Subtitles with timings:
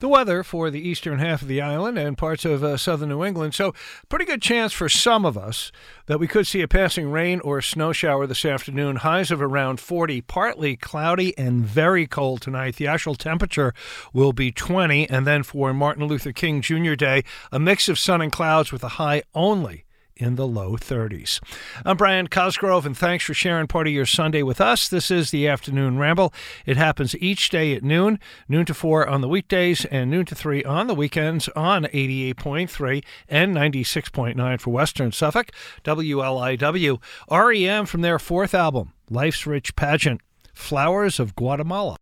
[0.00, 3.24] the weather for the eastern half of the island and parts of uh, southern New
[3.24, 3.54] England.
[3.54, 3.74] So,
[4.08, 5.70] pretty good chance for some of us
[6.06, 8.96] that we could see a passing rain or snow shower this afternoon.
[8.96, 12.76] Highs of around 40, partly cloudy and very cold tonight.
[12.76, 13.72] The actual temperature
[14.12, 15.08] will be 20.
[15.08, 16.94] And then for Martin Luther King Jr.
[16.94, 17.22] Day,
[17.52, 19.84] a mix of sun and clouds with a high only
[20.20, 21.40] in the low 30s.
[21.84, 24.88] I'm Brian Cosgrove, and thanks for sharing part of your Sunday with us.
[24.88, 26.32] This is the Afternoon Ramble.
[26.66, 28.18] It happens each day at noon,
[28.48, 33.04] noon to 4 on the weekdays, and noon to 3 on the weekends on 88.3
[33.28, 35.50] and 96.9 for Western Suffolk,
[35.84, 37.00] WLIW.
[37.30, 40.20] REM from their fourth album, Life's Rich Pageant,
[40.52, 41.96] Flowers of Guatemala.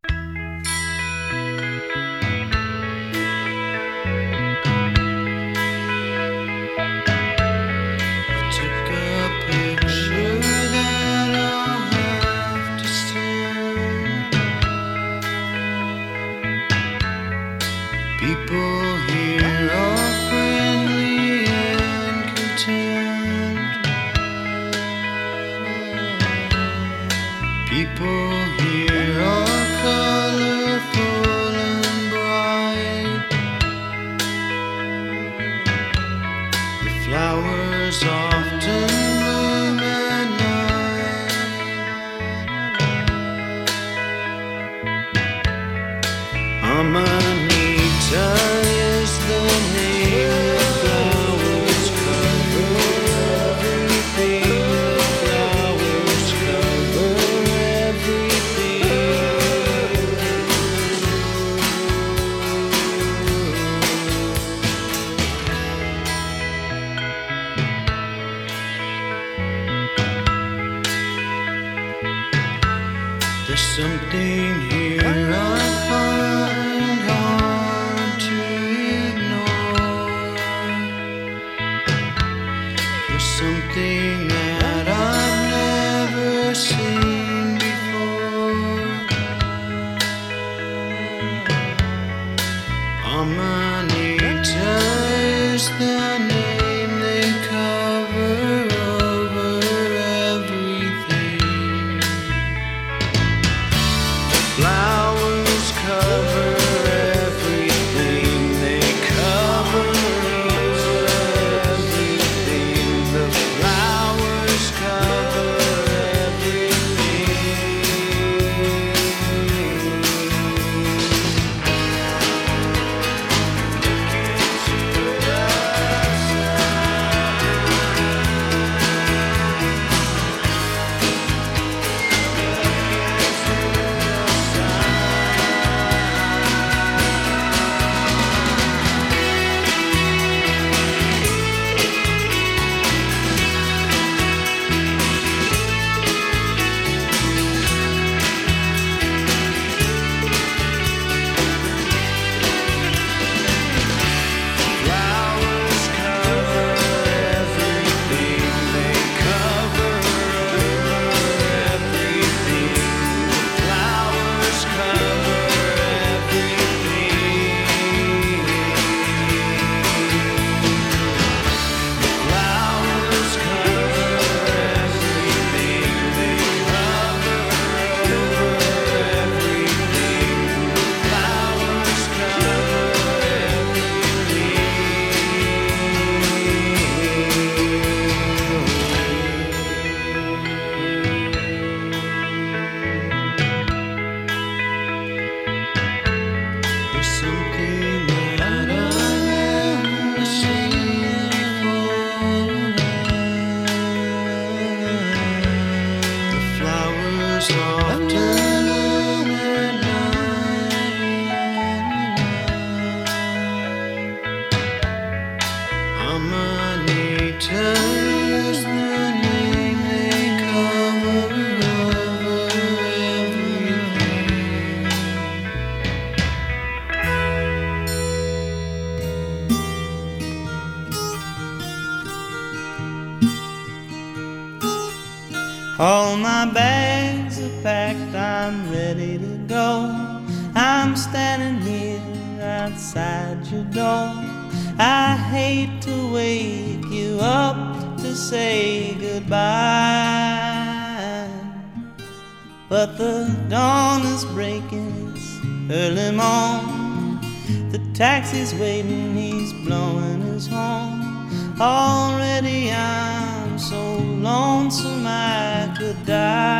[261.60, 266.54] Already I'm so lonesome I could die.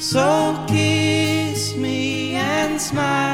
[0.00, 3.31] So kiss me and smile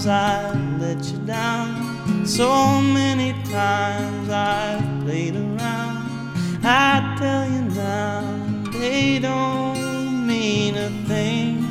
[0.00, 2.26] times I've let you down.
[2.26, 6.08] So many times I've played around.
[6.62, 11.66] I tell you now, they don't mean a thing.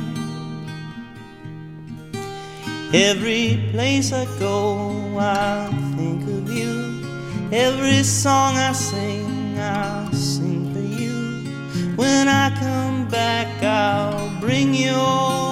[2.92, 7.04] Every place I go, I think of you.
[7.52, 11.96] Every song I sing, I'll sing for you.
[11.96, 15.49] When I come back, I'll bring your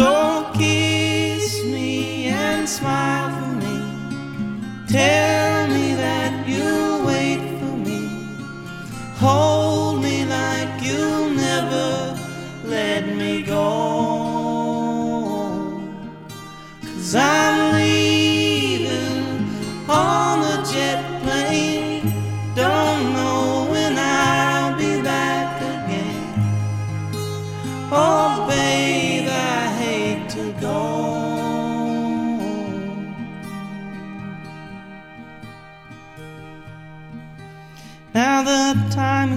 [0.00, 0.29] So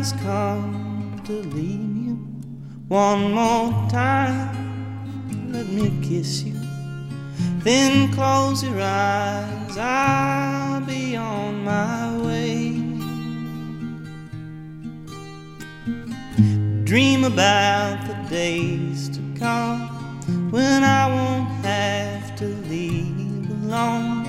[0.04, 2.16] has come to leave you
[2.90, 4.52] one more time.
[5.50, 6.60] Let me kiss you.
[7.60, 12.74] Then close your eyes, I'll be on my way.
[16.84, 19.88] Dream about the days to come
[20.52, 24.26] when I won't have to leave alone.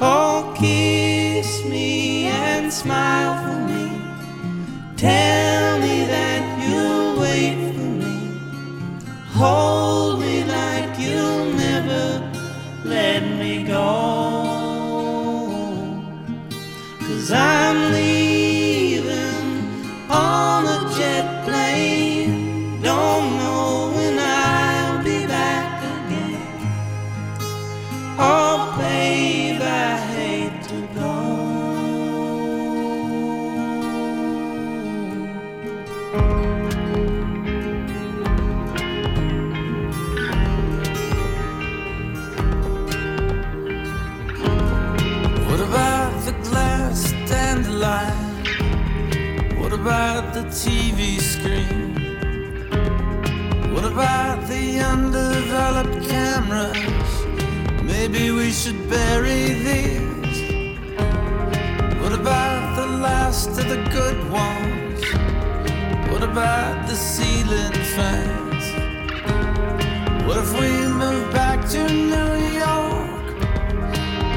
[0.00, 4.00] Oh, kiss me and smile for me.
[4.96, 8.16] Tell me that you'll wait for me.
[9.32, 12.22] Hold me like you'll never
[12.84, 13.86] let me go.
[17.00, 17.59] Cause I'm
[50.42, 51.94] the TV screen?
[53.74, 57.10] What about the undeveloped cameras?
[57.82, 60.38] Maybe we should bury these.
[62.00, 65.02] What about the last of the good ones?
[66.10, 68.64] What about the ceiling fans?
[70.26, 70.70] What if we
[71.02, 72.32] move back to New
[72.64, 73.26] York?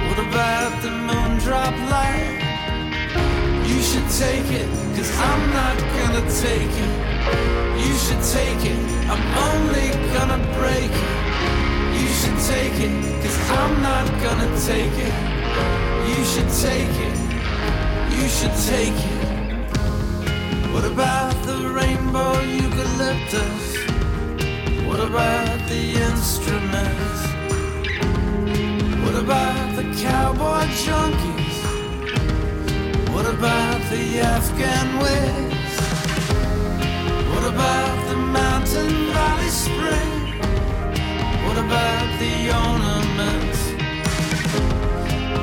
[0.07, 2.42] What about the moon drop light?
[3.93, 6.93] You should take it, cause I'm not gonna take it.
[7.77, 12.01] You should take it, I'm only gonna break it.
[12.01, 15.13] You should take it, cause I'm not gonna take it.
[16.09, 17.17] You should take it,
[18.17, 19.21] you should take it.
[20.73, 23.77] What about the rainbow eucalyptus?
[24.87, 27.21] What about the instruments?
[29.03, 31.42] What about the cowboy junkies?
[33.13, 35.75] What about the Afghan Whigs?
[37.31, 40.11] What about the mountain valley spring?
[41.45, 42.33] What about the
[42.65, 43.59] ornaments?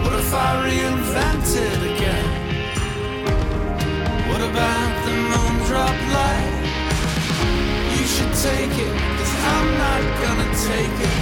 [0.03, 2.31] What if I reinvented again?
[4.29, 6.51] What about the moon drop light?
[7.95, 11.17] You should take it, cause I'm not gonna take it.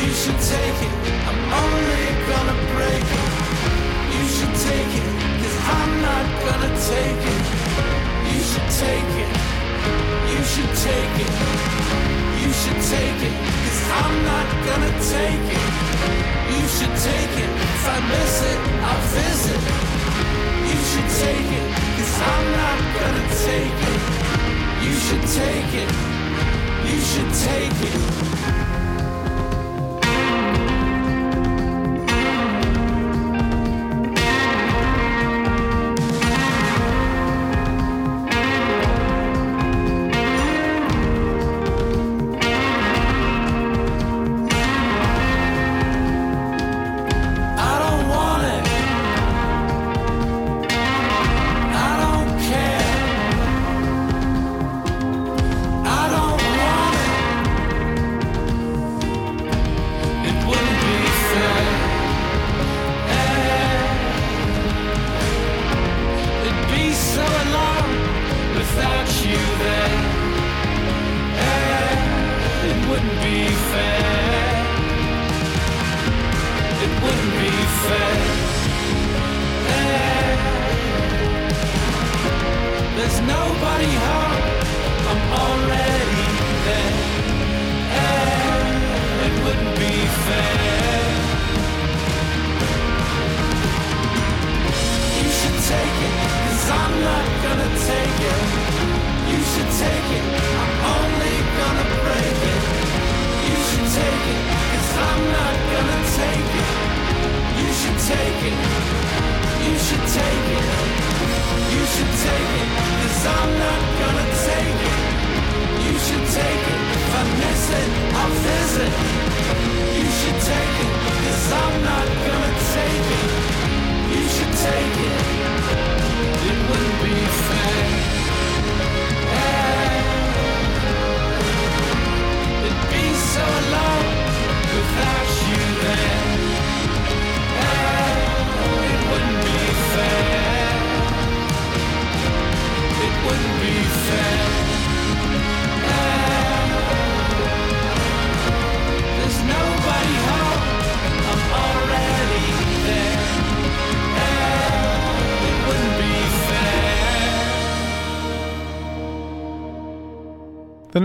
[0.00, 0.94] You should take it,
[1.28, 3.30] I'm only gonna break it.
[4.14, 5.15] You should take it,
[5.74, 7.42] I'm not gonna take it.
[8.30, 9.32] You should take it.
[10.32, 11.32] You should take it.
[12.42, 13.34] You should take it.
[13.64, 15.66] Cause I'm not gonna take it.
[16.54, 17.50] You should take it.
[17.74, 19.62] If I miss it, I'll visit.
[20.70, 21.66] You should take it.
[21.96, 24.00] Cause I'm not gonna take it.
[24.84, 25.90] You should take it.
[26.88, 28.65] You should take it.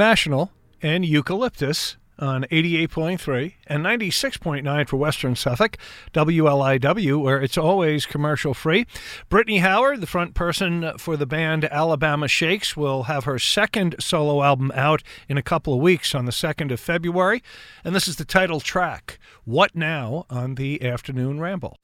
[0.01, 5.77] National and Eucalyptus on 88.3 and 96.9 for Western Suffolk,
[6.11, 8.87] WLIW, where it's always commercial free.
[9.29, 14.41] Brittany Howard, the front person for the band Alabama Shakes, will have her second solo
[14.41, 17.43] album out in a couple of weeks on the 2nd of February.
[17.83, 21.77] And this is the title track, What Now, on the Afternoon Ramble.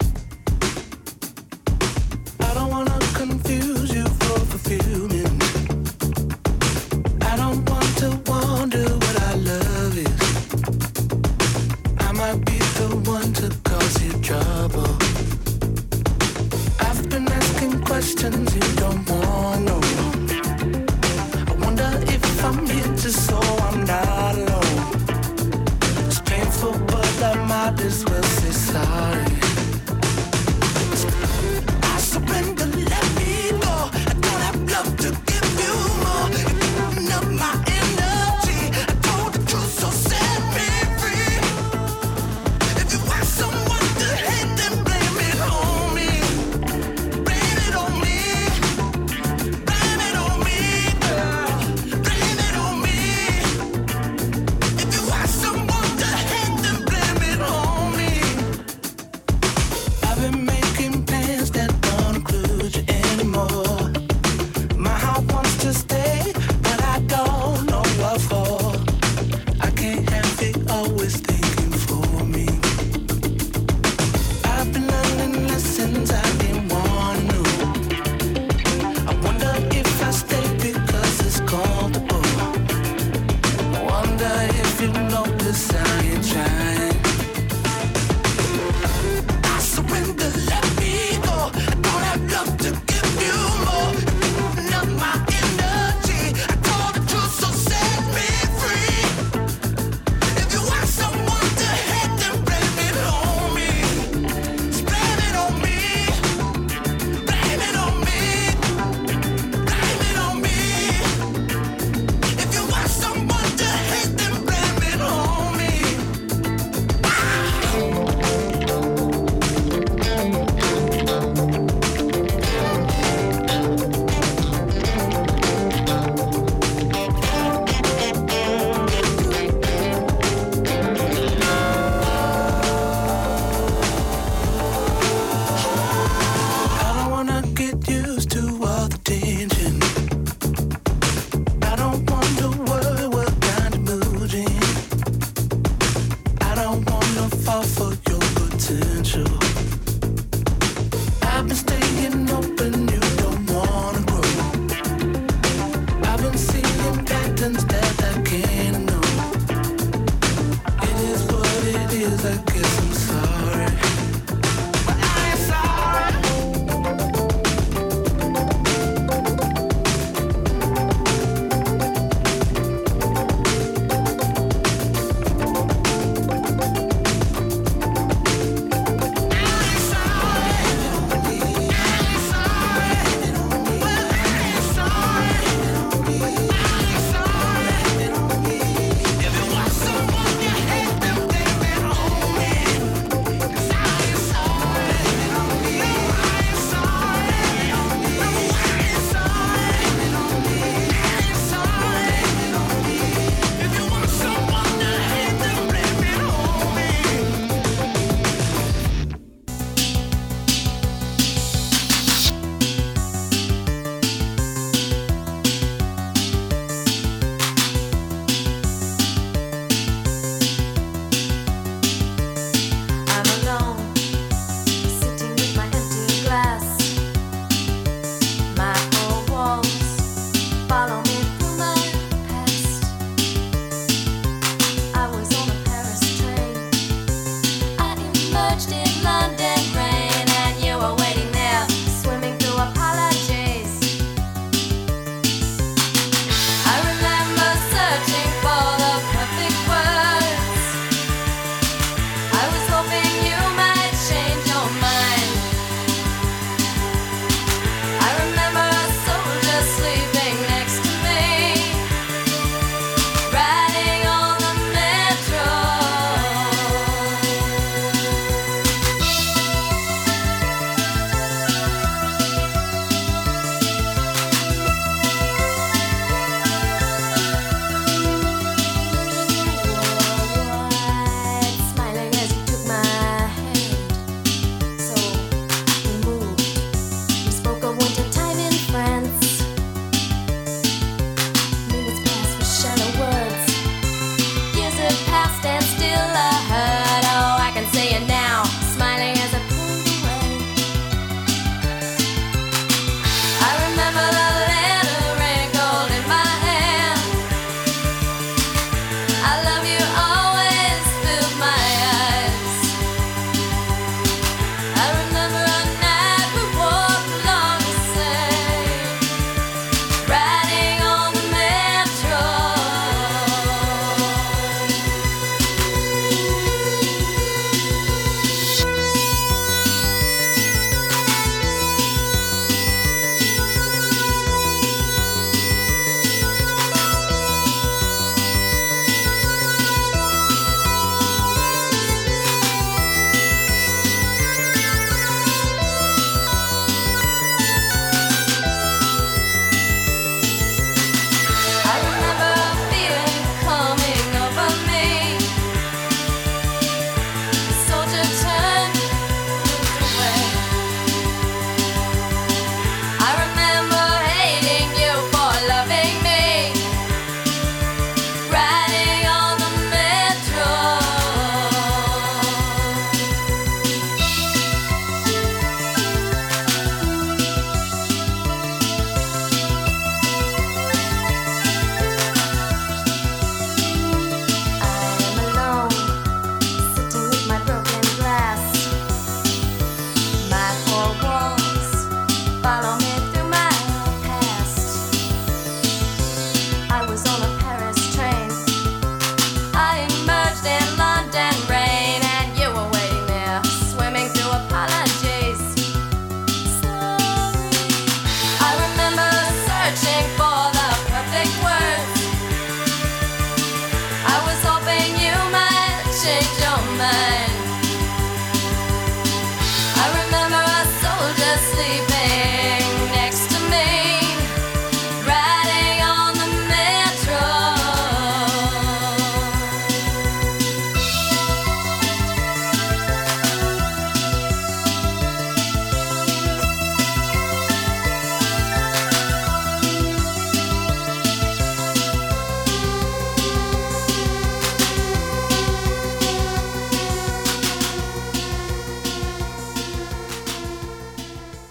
[2.40, 5.17] I don't want to confuse you for fulfillment.
[17.98, 19.82] questions you don't wanna know.
[21.50, 24.80] I wonder if I'm here just so I'm not alone.
[26.06, 28.07] It's painful, but I might as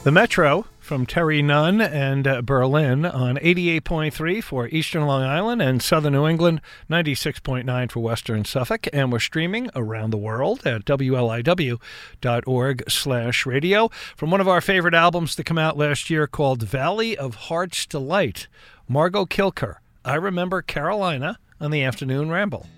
[0.07, 5.83] The Metro from Terry Nunn and uh, Berlin on 88.3 for Eastern Long Island and
[5.83, 11.81] Southern New England, 96.9 for Western Suffolk, and we're streaming around the world at wliw.org
[12.89, 17.19] slash radio from one of our favorite albums to come out last year called Valley
[17.19, 18.47] of Heart's Delight,
[18.87, 19.79] Margo Cilker.
[20.05, 22.69] I Remember Carolina on the Afternoon Ramble.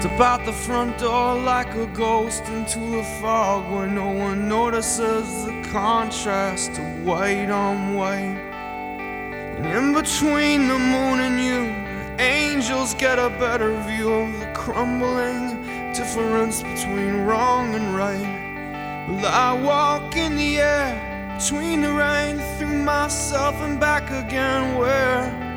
[0.00, 5.44] Step out the front door like a ghost into a fog where no one notices
[5.44, 8.40] the contrast of white on white.
[9.58, 15.92] And in between the moon and you, angels get a better view of the crumbling
[15.92, 19.06] difference between wrong and right.
[19.06, 24.78] Well, I walk in the air between the rain through myself and back again.
[24.78, 25.49] Where?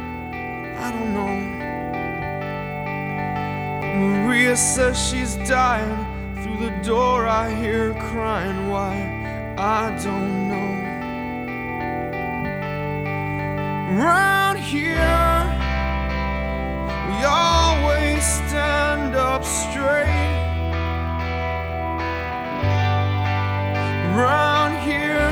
[4.03, 5.95] Maria says she's dying.
[6.43, 8.69] Through the door, I hear her crying.
[8.69, 8.93] Why?
[9.57, 10.71] I don't know.
[14.03, 15.39] Round here,
[17.09, 20.31] we always stand up straight.
[24.15, 25.31] Round here,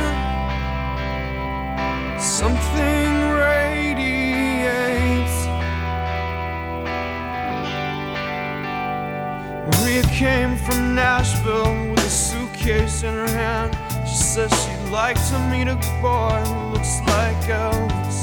[2.20, 3.21] something
[10.22, 13.76] came from Nashville with a suitcase in her hand.
[14.08, 18.20] She says she'd like to meet a boy who looks like Elvis.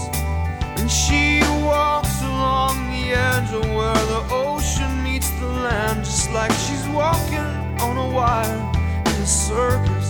[0.79, 6.53] And she walks along the edge of where the ocean meets the land, just like
[6.53, 7.51] she's walking
[7.83, 8.61] on a wire
[9.07, 10.09] in a circus.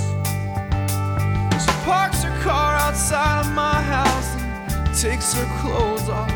[1.64, 6.30] She parks her car outside of my house and takes her clothes off.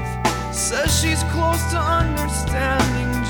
[0.54, 3.21] Says she's close to understanding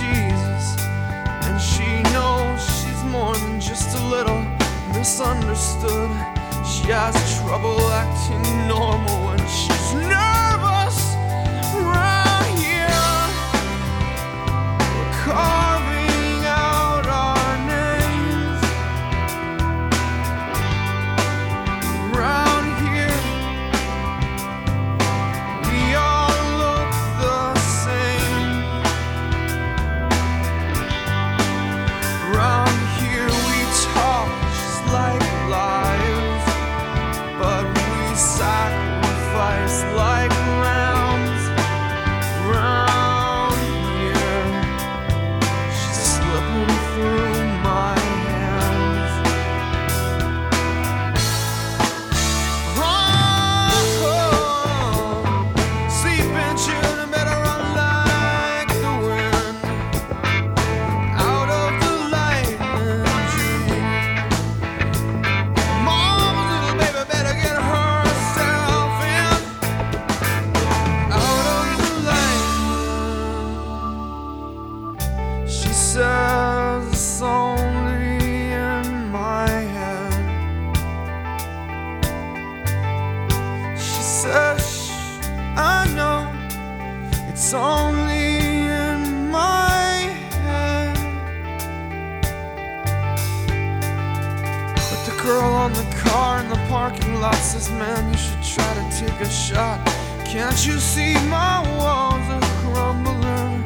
[3.13, 4.41] more than just a little
[4.95, 6.11] misunderstood.
[6.65, 10.99] She has trouble acting normal when she's nervous.
[11.77, 12.89] Right here,
[99.53, 99.85] shot.
[100.25, 103.65] Can't you see my walls are crumbling?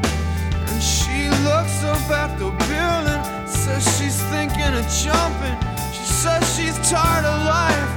[0.70, 5.59] And she looks up at the building, says she's thinking of jumping.
[5.92, 7.96] She says she's tired of life.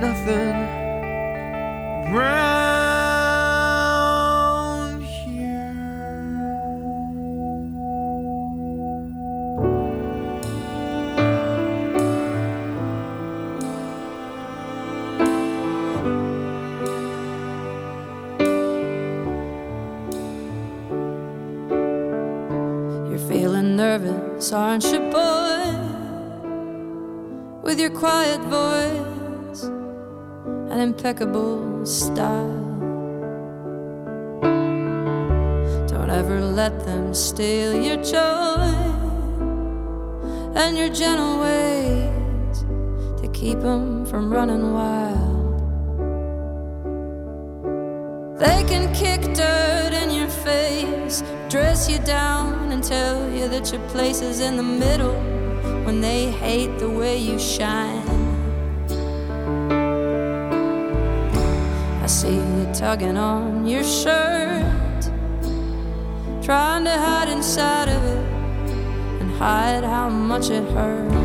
[0.00, 0.54] Nothing
[2.12, 2.63] round
[31.14, 32.60] impeccable style.
[35.86, 38.74] Don't ever let them steal your joy
[40.56, 42.64] and your gentle ways
[43.20, 45.60] to keep them from running wild.
[48.40, 53.88] They can kick dirt in your face, dress you down, and tell you that your
[53.90, 55.14] place is in the middle
[55.84, 58.03] when they hate the way you shine.
[62.04, 65.10] I see you tugging on your shirt,
[66.42, 68.28] trying to hide inside of it
[69.22, 71.23] and hide how much it hurts.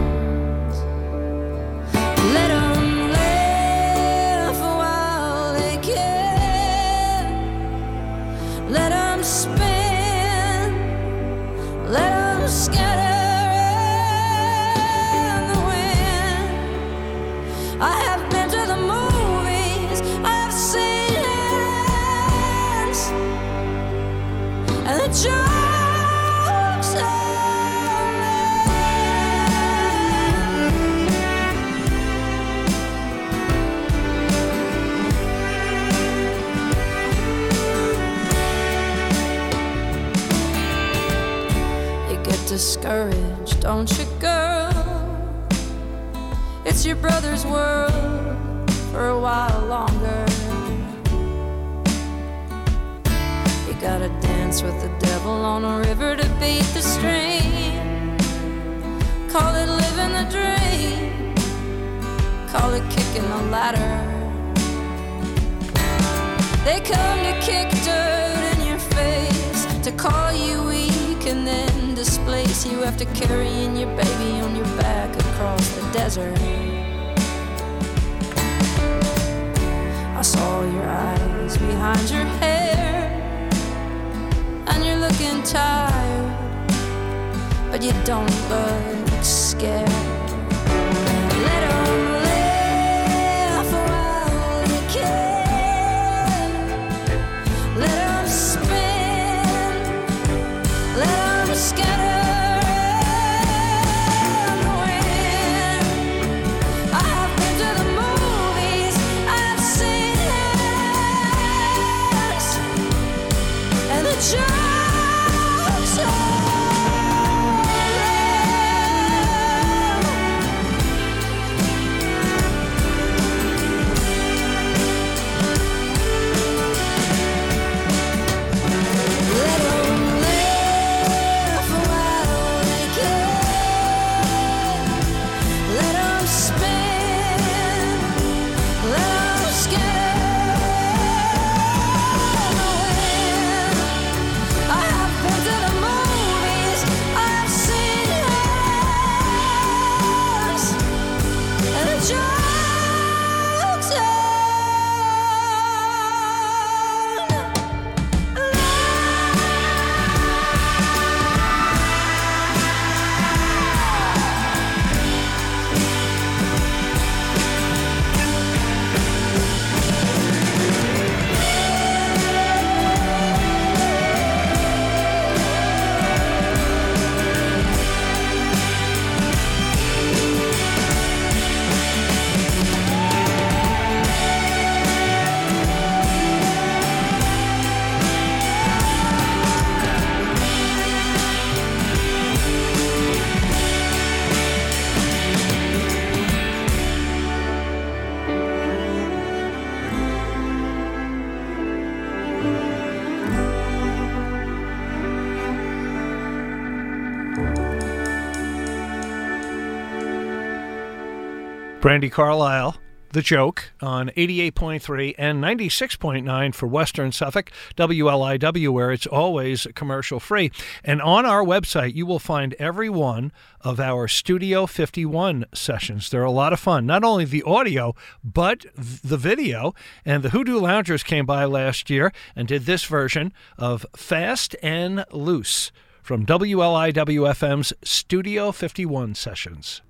[211.89, 212.77] Brandi Carlile,
[213.13, 220.51] The Joke, on 88.3 and 96.9 for Western Suffolk, WLIW, where it's always commercial free.
[220.83, 223.31] And on our website, you will find every one
[223.61, 226.11] of our Studio 51 sessions.
[226.11, 226.85] They're a lot of fun.
[226.85, 229.73] Not only the audio, but the video.
[230.05, 235.05] And the Hoodoo Loungers came by last year and did this version of Fast and
[235.11, 235.71] Loose
[236.03, 239.81] from WLIW-FM's Studio 51 sessions.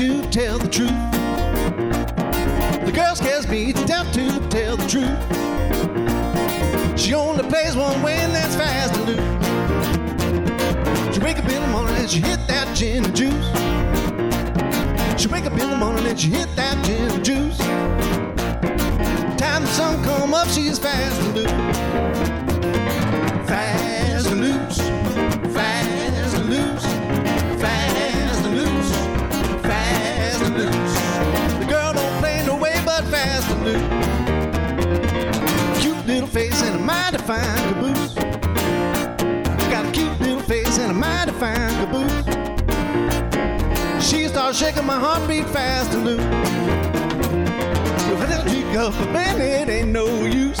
[0.00, 0.88] To tell the truth.
[2.86, 5.20] The girl scares me to death to tell the truth.
[6.98, 9.20] She only plays one way, and that's fast and loose.
[11.14, 13.46] She wake up in the morning and she hit that gin and juice.
[15.20, 17.58] She wake up in the morning and she hit that gin and juice.
[19.36, 21.52] Time the sun come up, she's fast and loose.
[23.46, 23.79] Fast
[36.90, 38.14] mighty fine caboose.
[39.72, 42.26] Got a cute little face and a mighty fine caboose.
[44.04, 46.24] She starts shaking my heartbeat fast and loose.
[48.12, 50.58] If I don't keep up, man, it ain't no use.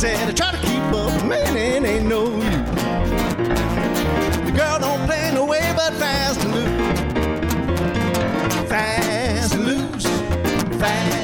[0.00, 2.70] Said I try to keep up, man, it ain't no use.
[4.46, 6.76] The girl don't play no way but fast and loose.
[8.68, 10.06] Fast and loose.
[10.80, 11.15] Fast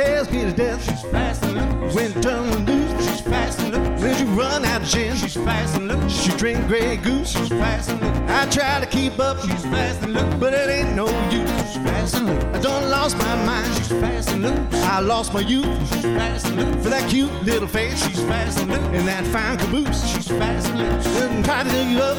[0.00, 0.82] scares me to death.
[0.82, 1.94] She's fast and loose.
[1.94, 4.02] When turn loose, she's fast and loose.
[4.02, 6.22] When she run out of gin, she's fast and loose.
[6.22, 8.30] She drink Grey Goose, she's fast and loose.
[8.30, 10.34] I try to keep up, she's fast and loose.
[10.36, 11.50] But it ain't no use.
[11.72, 12.44] She's fast and loose.
[12.44, 14.82] I done lost my mind, she's fast and loose.
[14.84, 16.82] I lost my youth, she's fast and loose.
[16.82, 18.98] For that cute little face, she's fast and loose.
[18.98, 21.04] And that fine caboose, she's fast and loose.
[21.04, 22.16] Didn't try to dig you up.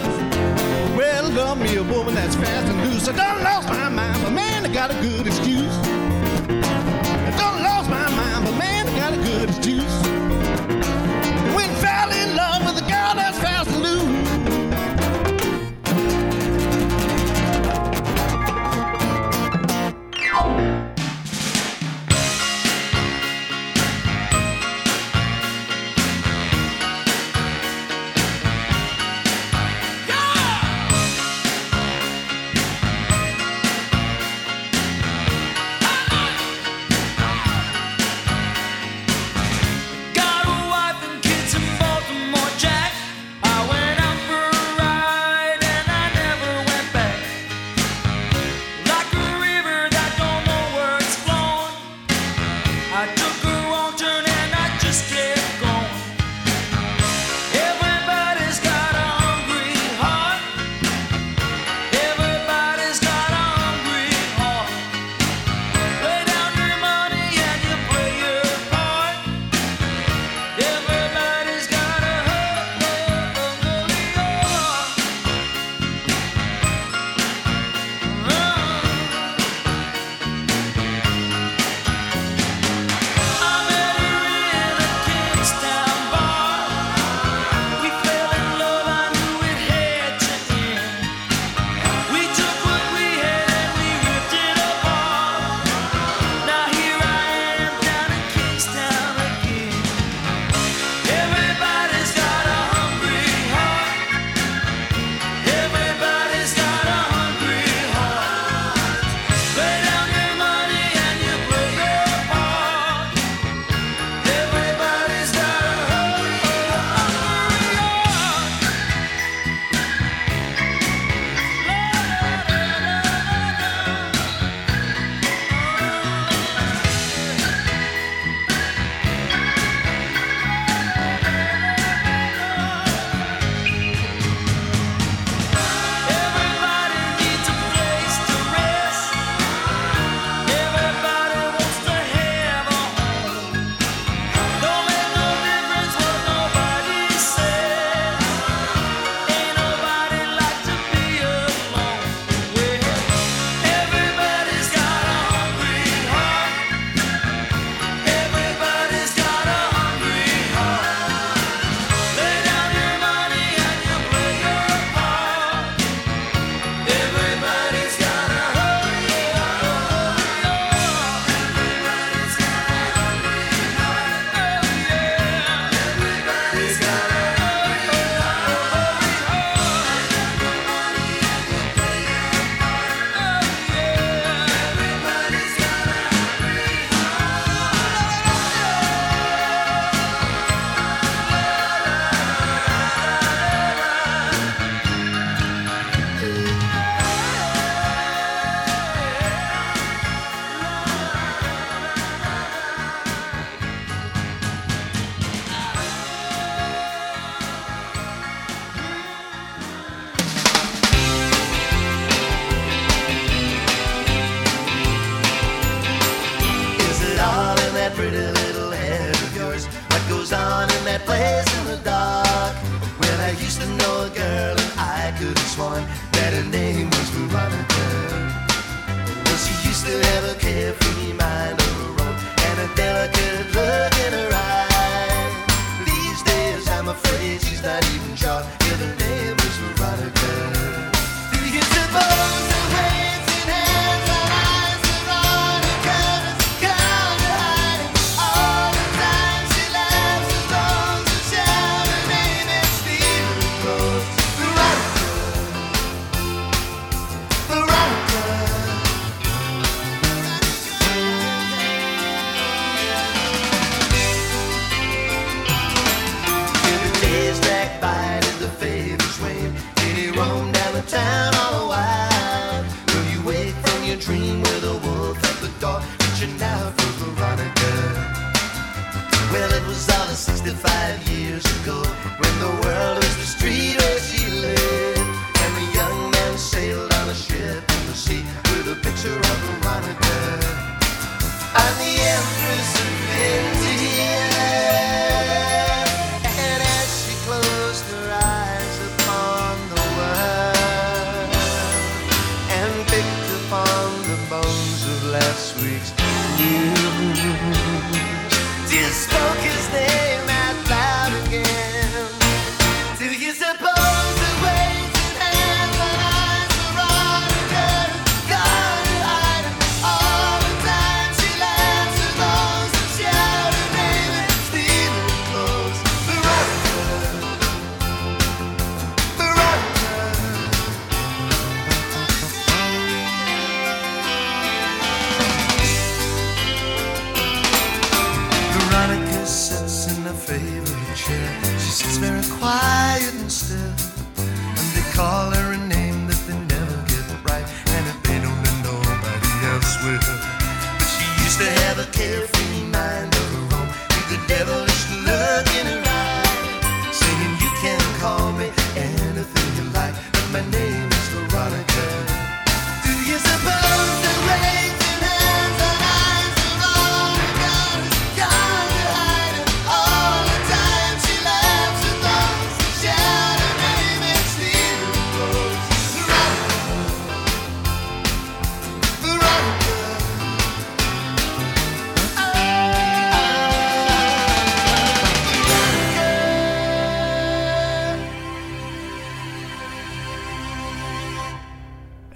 [0.96, 3.08] Well, love me a woman that's fast and loose.
[3.08, 5.81] I done lost my mind, but man, I got a good excuse.
[9.32, 10.11] Man,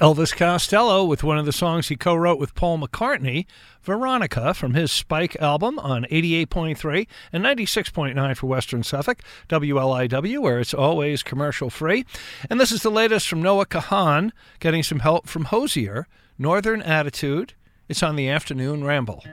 [0.05, 3.47] Elvis Costello with one of the songs he co wrote with Paul McCartney,
[3.81, 10.75] Veronica, from his Spike album on 88.3 and 96.9 for Western Suffolk, WLIW, where it's
[10.75, 12.05] always commercial free.
[12.51, 17.55] And this is the latest from Noah Kahan, getting some help from Hozier, Northern Attitude.
[17.89, 19.23] It's on the afternoon ramble.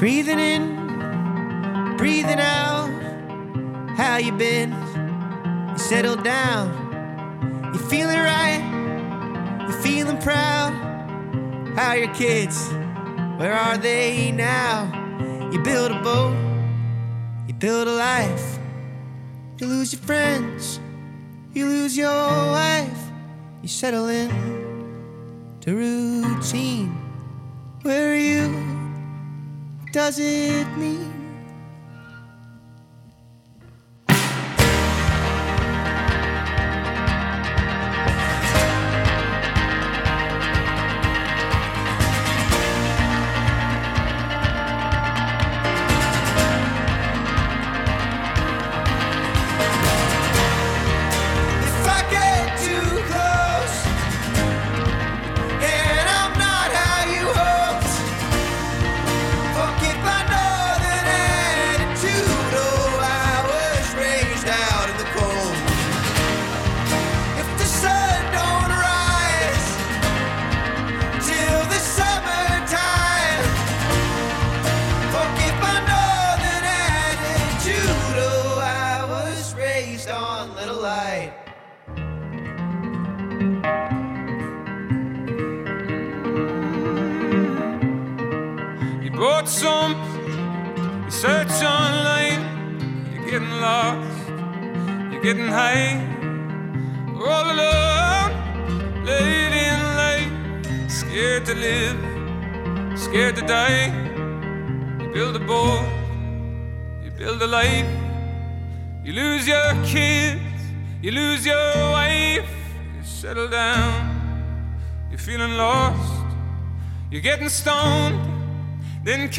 [0.00, 2.88] Breathing in, breathing out.
[3.98, 4.70] How you been?
[5.72, 7.70] You settled down.
[7.74, 8.62] You feeling right?
[9.68, 10.72] You feeling proud?
[11.76, 12.72] How are your kids?
[13.36, 14.88] Where are they now?
[15.52, 16.34] You build a boat,
[17.46, 18.58] you build a life.
[19.58, 20.80] You lose your friends,
[21.52, 23.02] you lose your wife.
[23.60, 24.30] You settle in
[25.60, 26.88] to routine.
[27.82, 28.79] Where are you?
[29.92, 31.09] does it mean?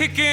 [0.02, 0.31] Kicking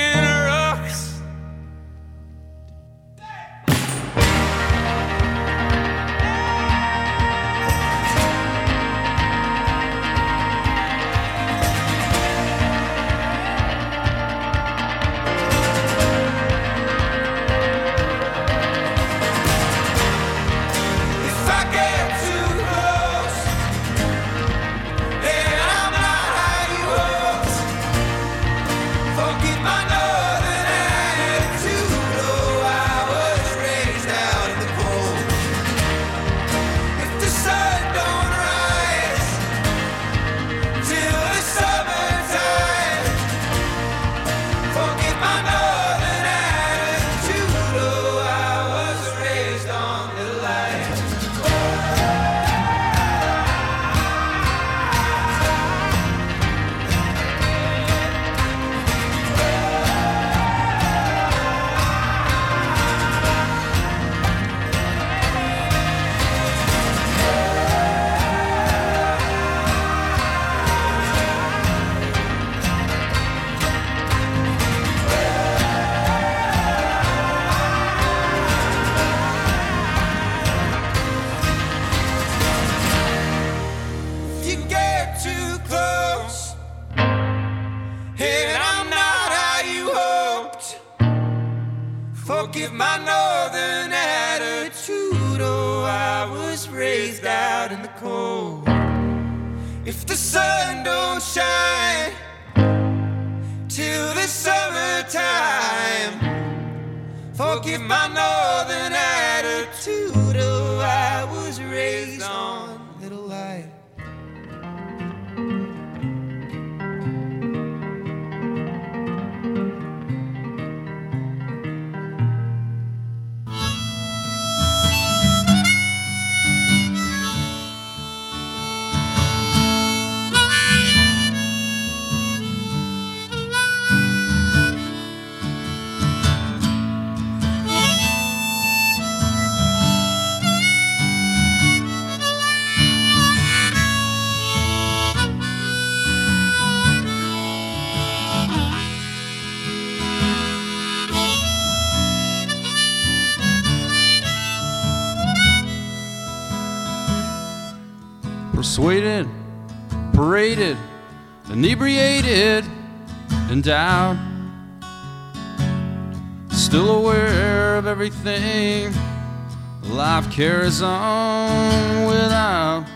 [170.38, 172.86] carries on without.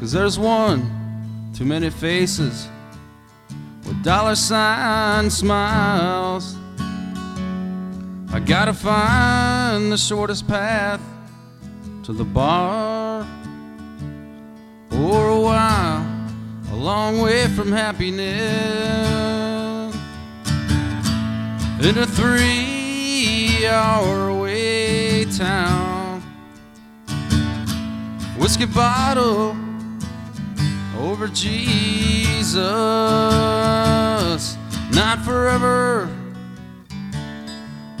[0.00, 0.80] Cause there's one
[1.54, 2.68] too many faces
[3.86, 6.56] with dollar sign smiles.
[8.32, 11.02] I gotta find the shortest path
[12.04, 13.26] to the bar
[14.88, 16.06] for a while,
[16.72, 19.33] a long way from happiness.
[21.84, 26.22] In a three hour away town,
[28.38, 29.54] whiskey bottle
[30.98, 32.56] over Jesus,
[34.90, 36.08] not forever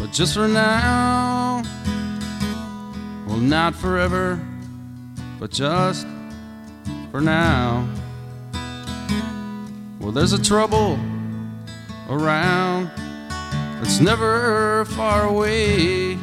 [0.04, 1.62] but just for now.
[3.26, 4.38] Well, not forever,
[5.40, 6.06] but just
[7.10, 7.88] for now.
[9.98, 10.98] Well, there's a trouble
[12.10, 12.90] around
[13.80, 16.18] that's never far away.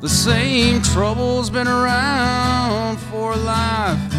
[0.00, 4.14] The same trouble's been around for life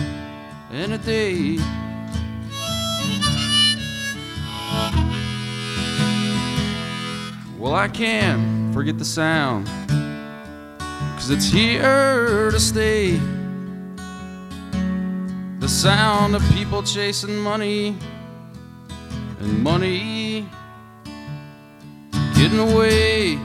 [0.71, 1.57] and a day.
[7.57, 9.67] Well, I can't forget the sound,
[11.15, 13.19] cause it's here to stay.
[15.59, 17.97] The sound of people chasing money
[19.39, 20.47] and money
[22.49, 23.35] getting away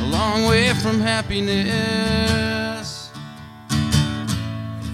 [0.00, 1.52] a long way from happiness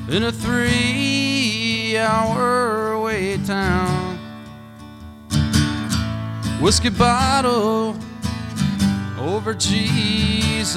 [0.09, 4.19] in a three hour away town
[6.61, 7.97] whiskey bottle
[9.19, 10.75] over Jesus.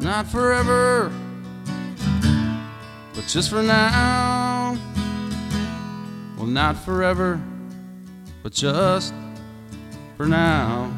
[0.00, 1.12] Not forever,
[3.14, 4.76] but just for now.
[6.36, 7.40] Well, not forever,
[8.42, 9.14] but just
[10.20, 10.92] for now.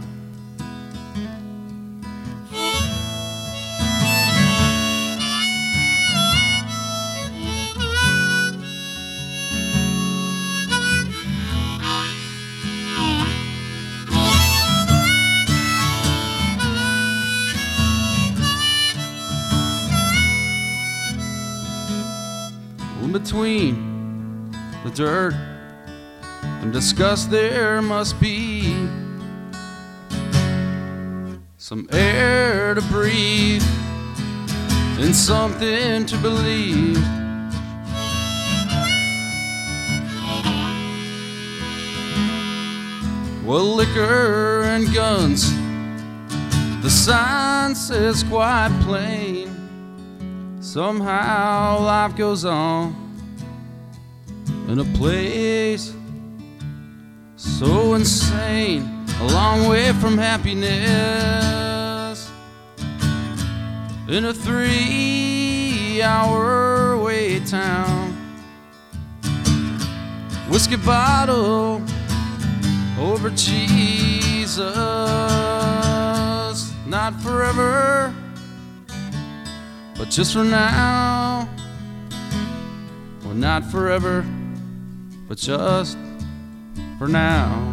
[23.01, 24.51] In between
[24.83, 25.35] the dirt
[26.43, 28.89] and disgust, there must be
[31.73, 33.62] some air to breathe
[35.01, 37.03] and something to believe.
[43.47, 45.51] Well, liquor and guns,
[46.83, 49.49] the sign says quite plain.
[50.61, 52.95] Somehow life goes on
[54.68, 55.95] in a place
[57.37, 60.70] so insane, a long way from happiness.
[64.09, 68.12] In a three hour wait town,
[70.51, 71.81] whiskey bottle
[72.99, 74.64] over Jesus,
[76.87, 78.14] not forever
[80.03, 81.49] but just for now.
[83.23, 84.27] Well, not forever,
[85.29, 85.97] but just
[86.99, 87.72] for now.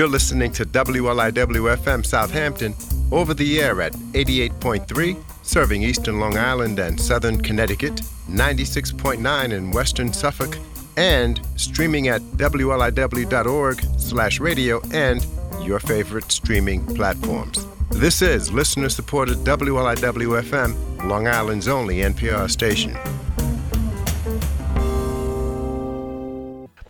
[0.00, 2.74] You're listening to WLIW FM Southampton
[3.12, 10.10] over the air at 88.3, serving eastern Long Island and southern Connecticut, 96.9 in western
[10.10, 10.56] Suffolk,
[10.96, 15.26] and streaming at wliw.org slash radio and
[15.62, 17.66] your favorite streaming platforms.
[17.90, 22.96] This is listener-supported WLIW FM, Long Island's only NPR station.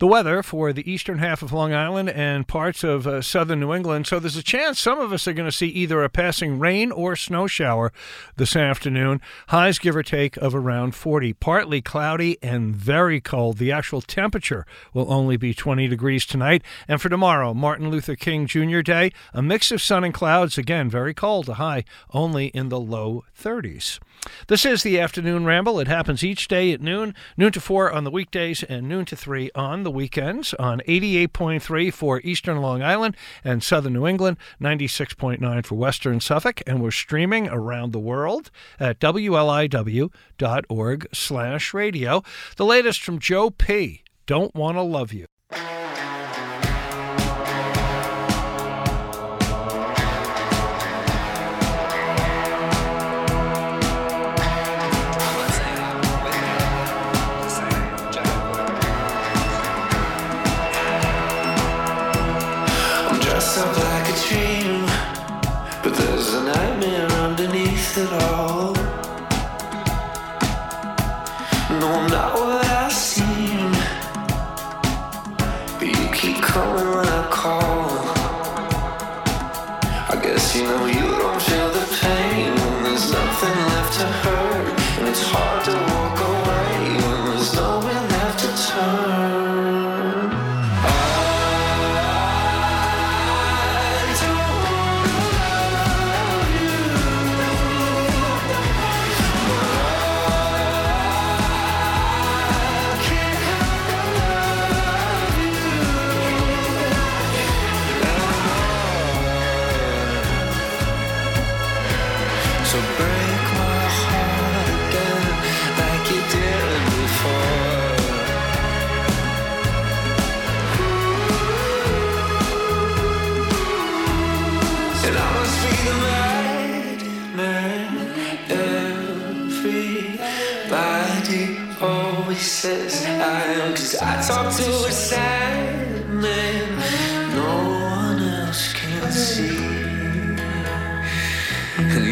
[0.01, 3.71] The weather for the eastern half of Long Island and parts of uh, southern New
[3.71, 4.07] England.
[4.07, 6.91] So there's a chance some of us are going to see either a passing rain
[6.91, 7.93] or snow shower
[8.35, 9.21] this afternoon.
[9.49, 11.33] Highs, give or take, of around 40.
[11.33, 13.59] Partly cloudy and very cold.
[13.59, 16.63] The actual temperature will only be 20 degrees tonight.
[16.87, 18.81] And for tomorrow, Martin Luther King Jr.
[18.81, 20.57] Day, a mix of sun and clouds.
[20.57, 21.47] Again, very cold.
[21.47, 23.99] A high only in the low 30s.
[24.47, 25.79] This is the afternoon ramble.
[25.79, 29.15] It happens each day at noon, noon to 4 on the weekdays, and noon to
[29.15, 35.65] 3 on the weekends on 88.3 for Eastern Long Island and Southern New England, 96.9
[35.65, 40.09] for Western Suffolk, and we're streaming around the world at wliw.org
[41.13, 42.23] slash radio.
[42.57, 44.03] The latest from Joe P.
[44.25, 45.30] Don't Want to Love You.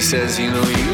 [0.10, 0.89] Says, you know, you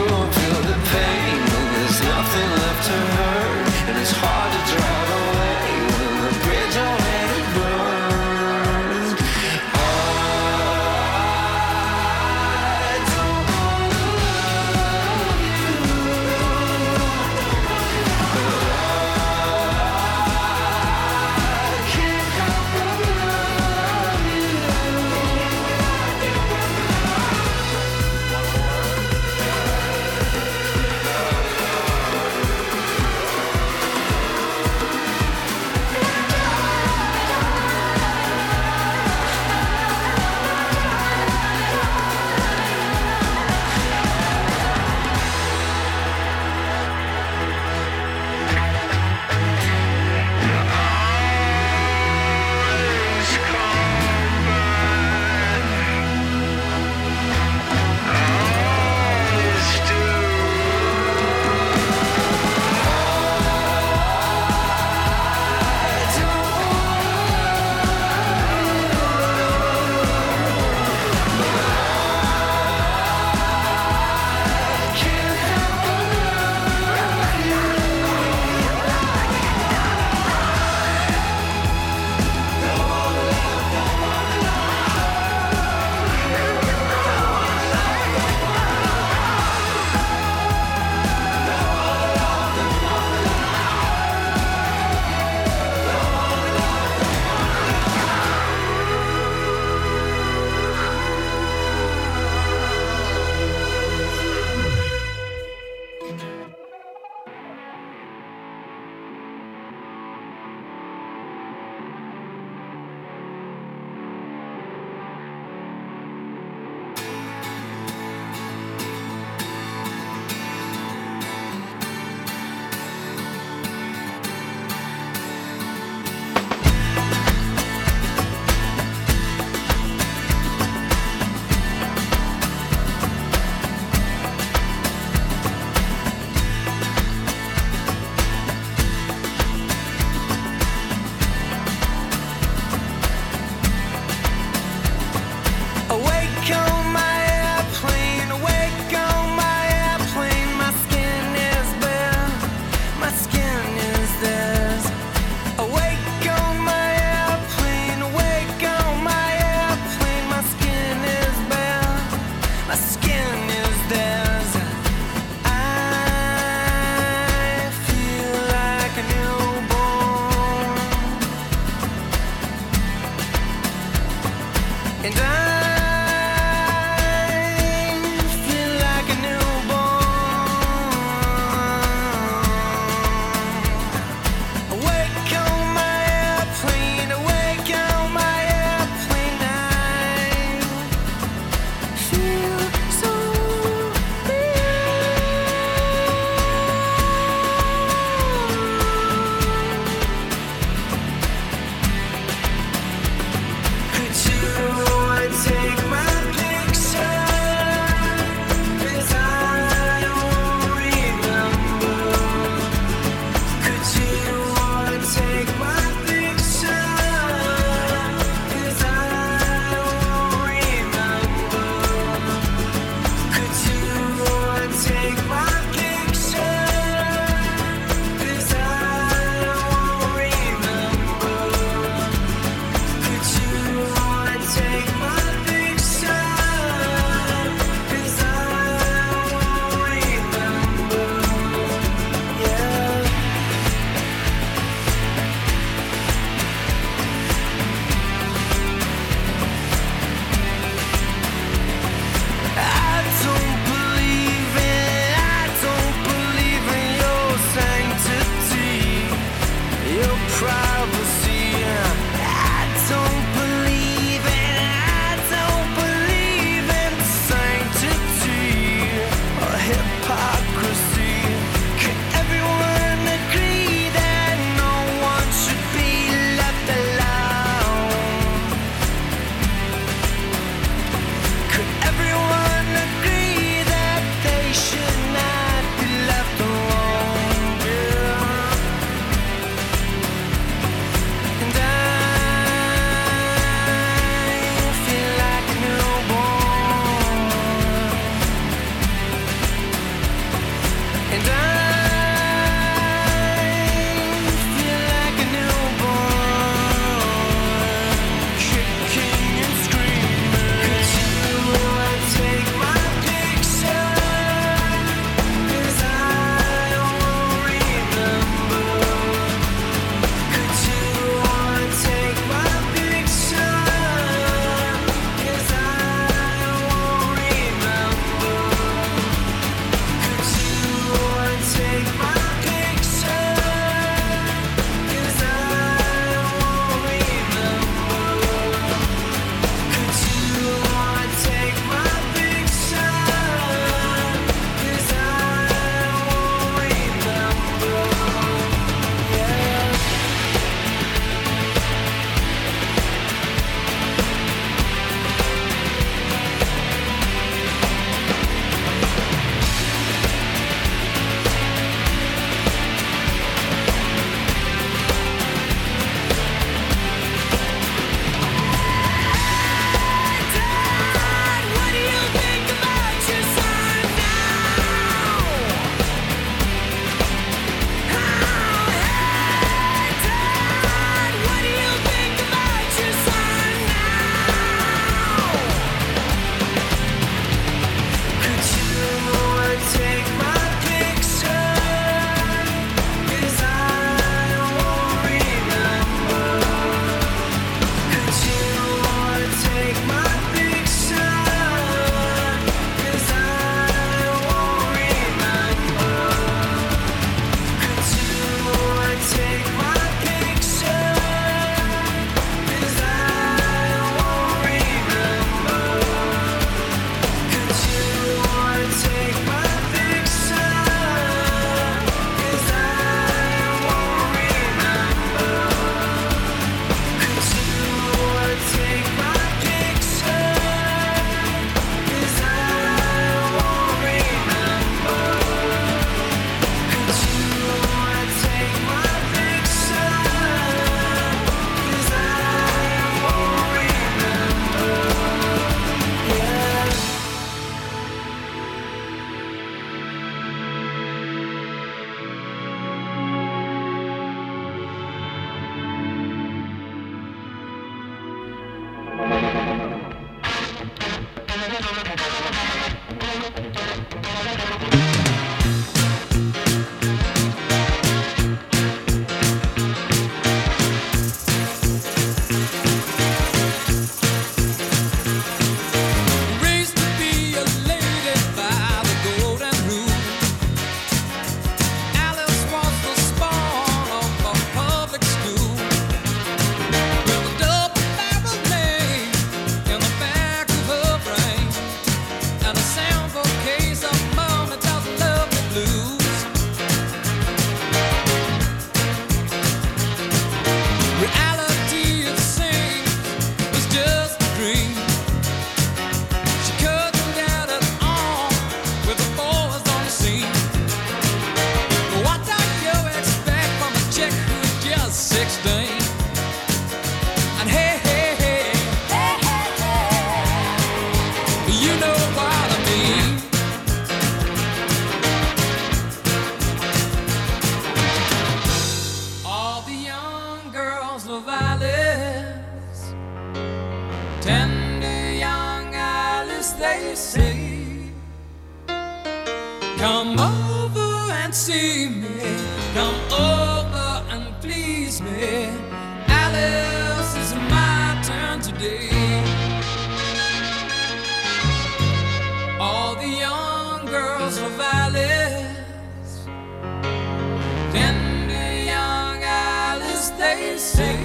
[557.71, 560.99] Tender young Alice, they say,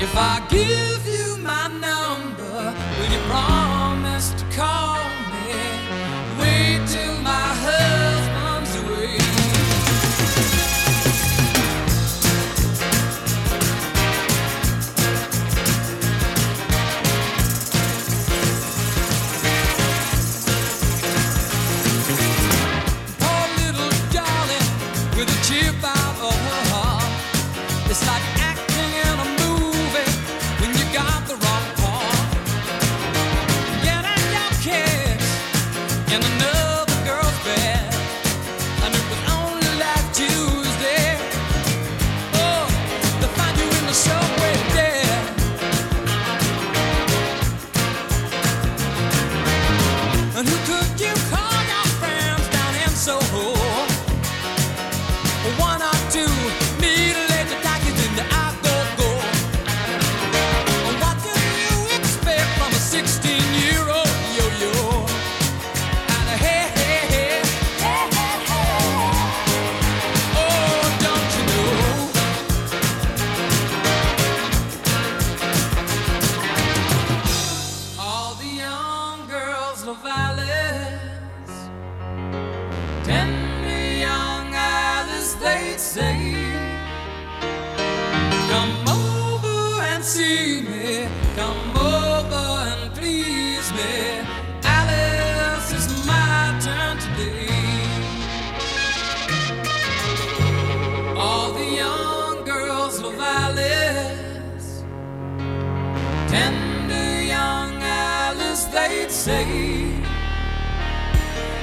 [0.00, 4.91] if I give you my number, will you promise to call?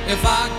[0.10, 0.59] if I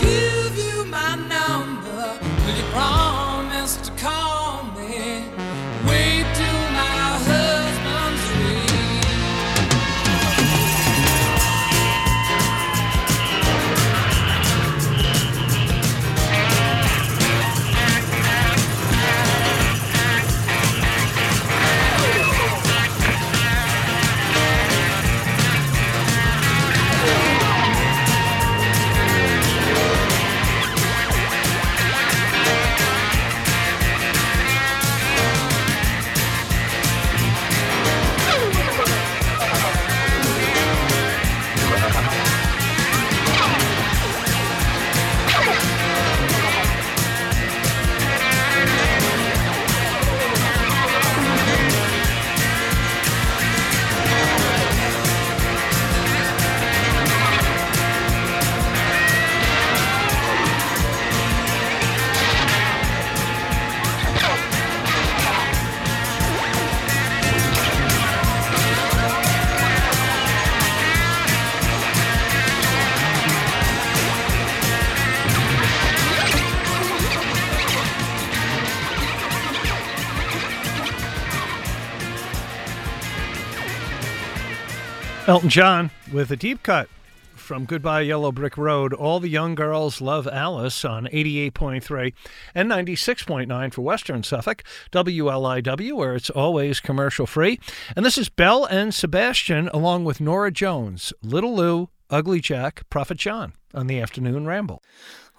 [85.41, 86.87] Elton John with a deep cut
[87.35, 88.93] from Goodbye Yellow Brick Road.
[88.93, 92.13] All the young girls love Alice on 88.3
[92.55, 94.63] and 96.9 for Western Suffolk,
[94.93, 97.59] WLIW, where it's always commercial free.
[97.97, 103.17] And this is Belle and Sebastian along with Norah Jones, Little Lou, Ugly Jack, Prophet
[103.17, 104.83] John on the afternoon ramble.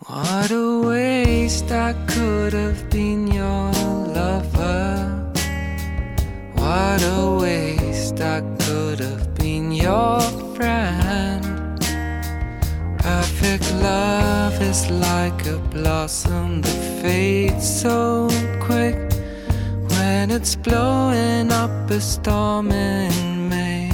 [0.07, 5.31] What a waste I could have been your lover.
[6.55, 9.30] What a waste I could have
[9.81, 10.21] your
[10.55, 11.79] friend.
[12.99, 18.29] Perfect love is like a blossom that fades so
[18.59, 18.95] quick
[19.89, 23.89] when it's blowing up a storm in May.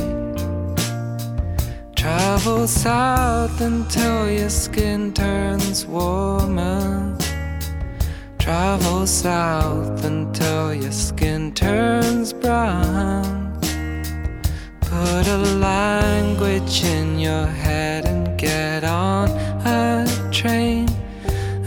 [1.96, 7.18] Travel south until your skin turns warmer.
[8.40, 13.47] Travel south until your skin turns brown.
[15.04, 19.30] Put a language in your head and get on
[19.64, 20.90] a train.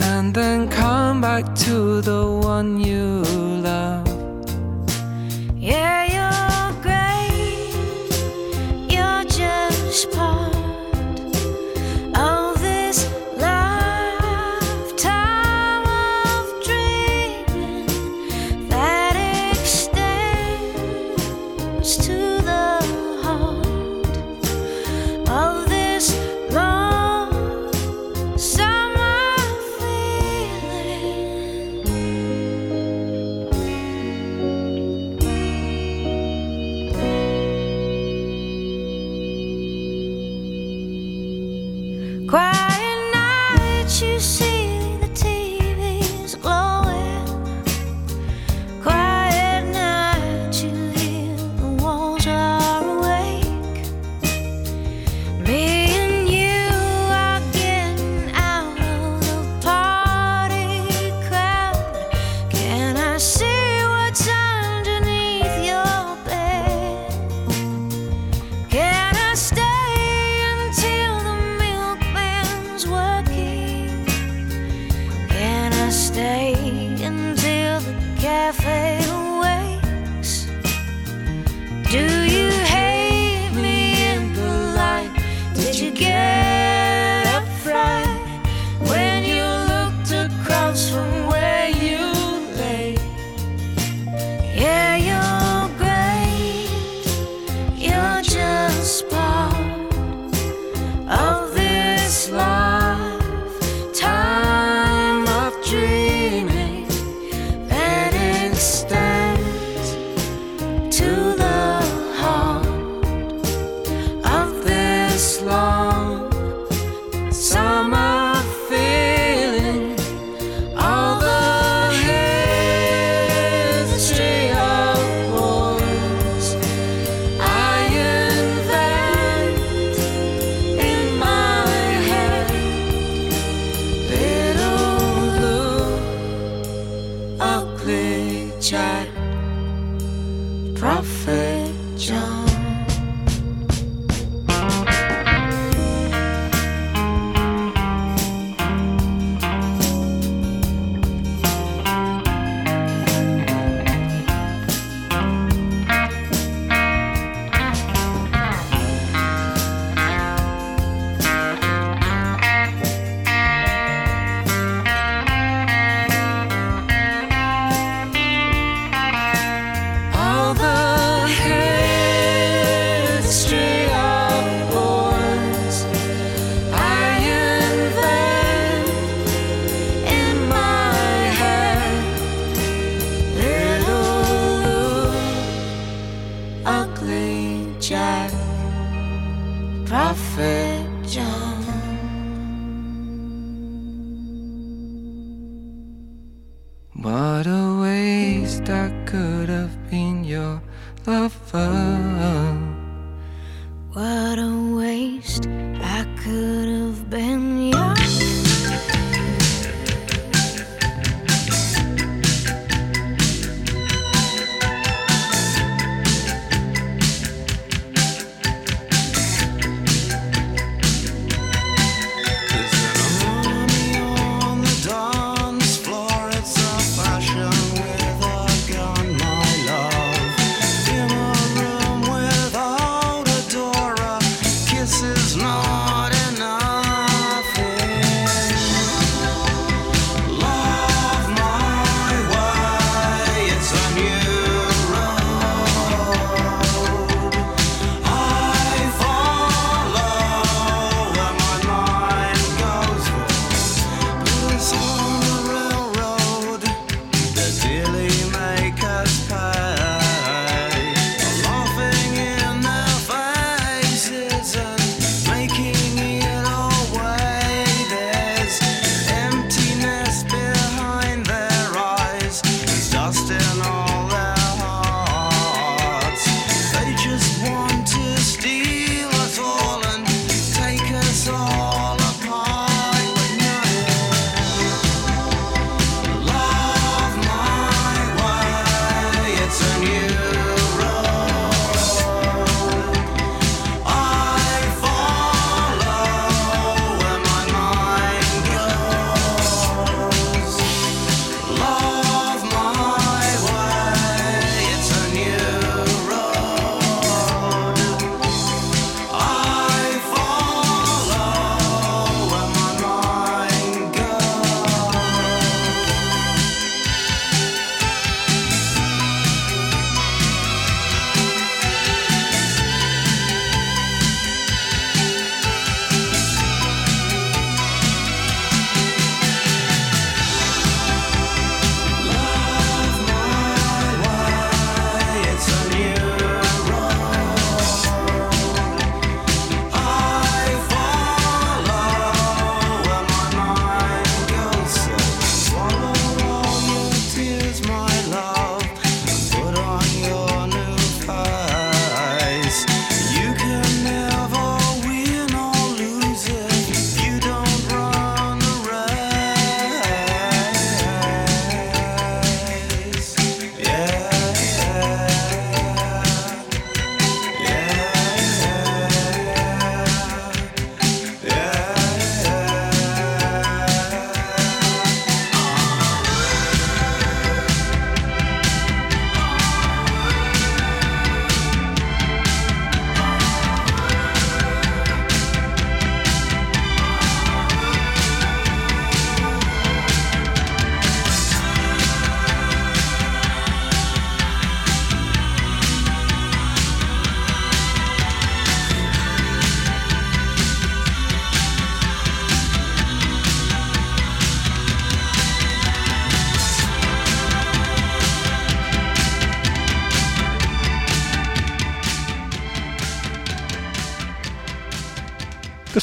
[0.01, 3.23] And then come back to the one you
[3.63, 4.09] love.
[5.57, 7.73] Yeah, you're great.
[8.93, 10.40] You're just part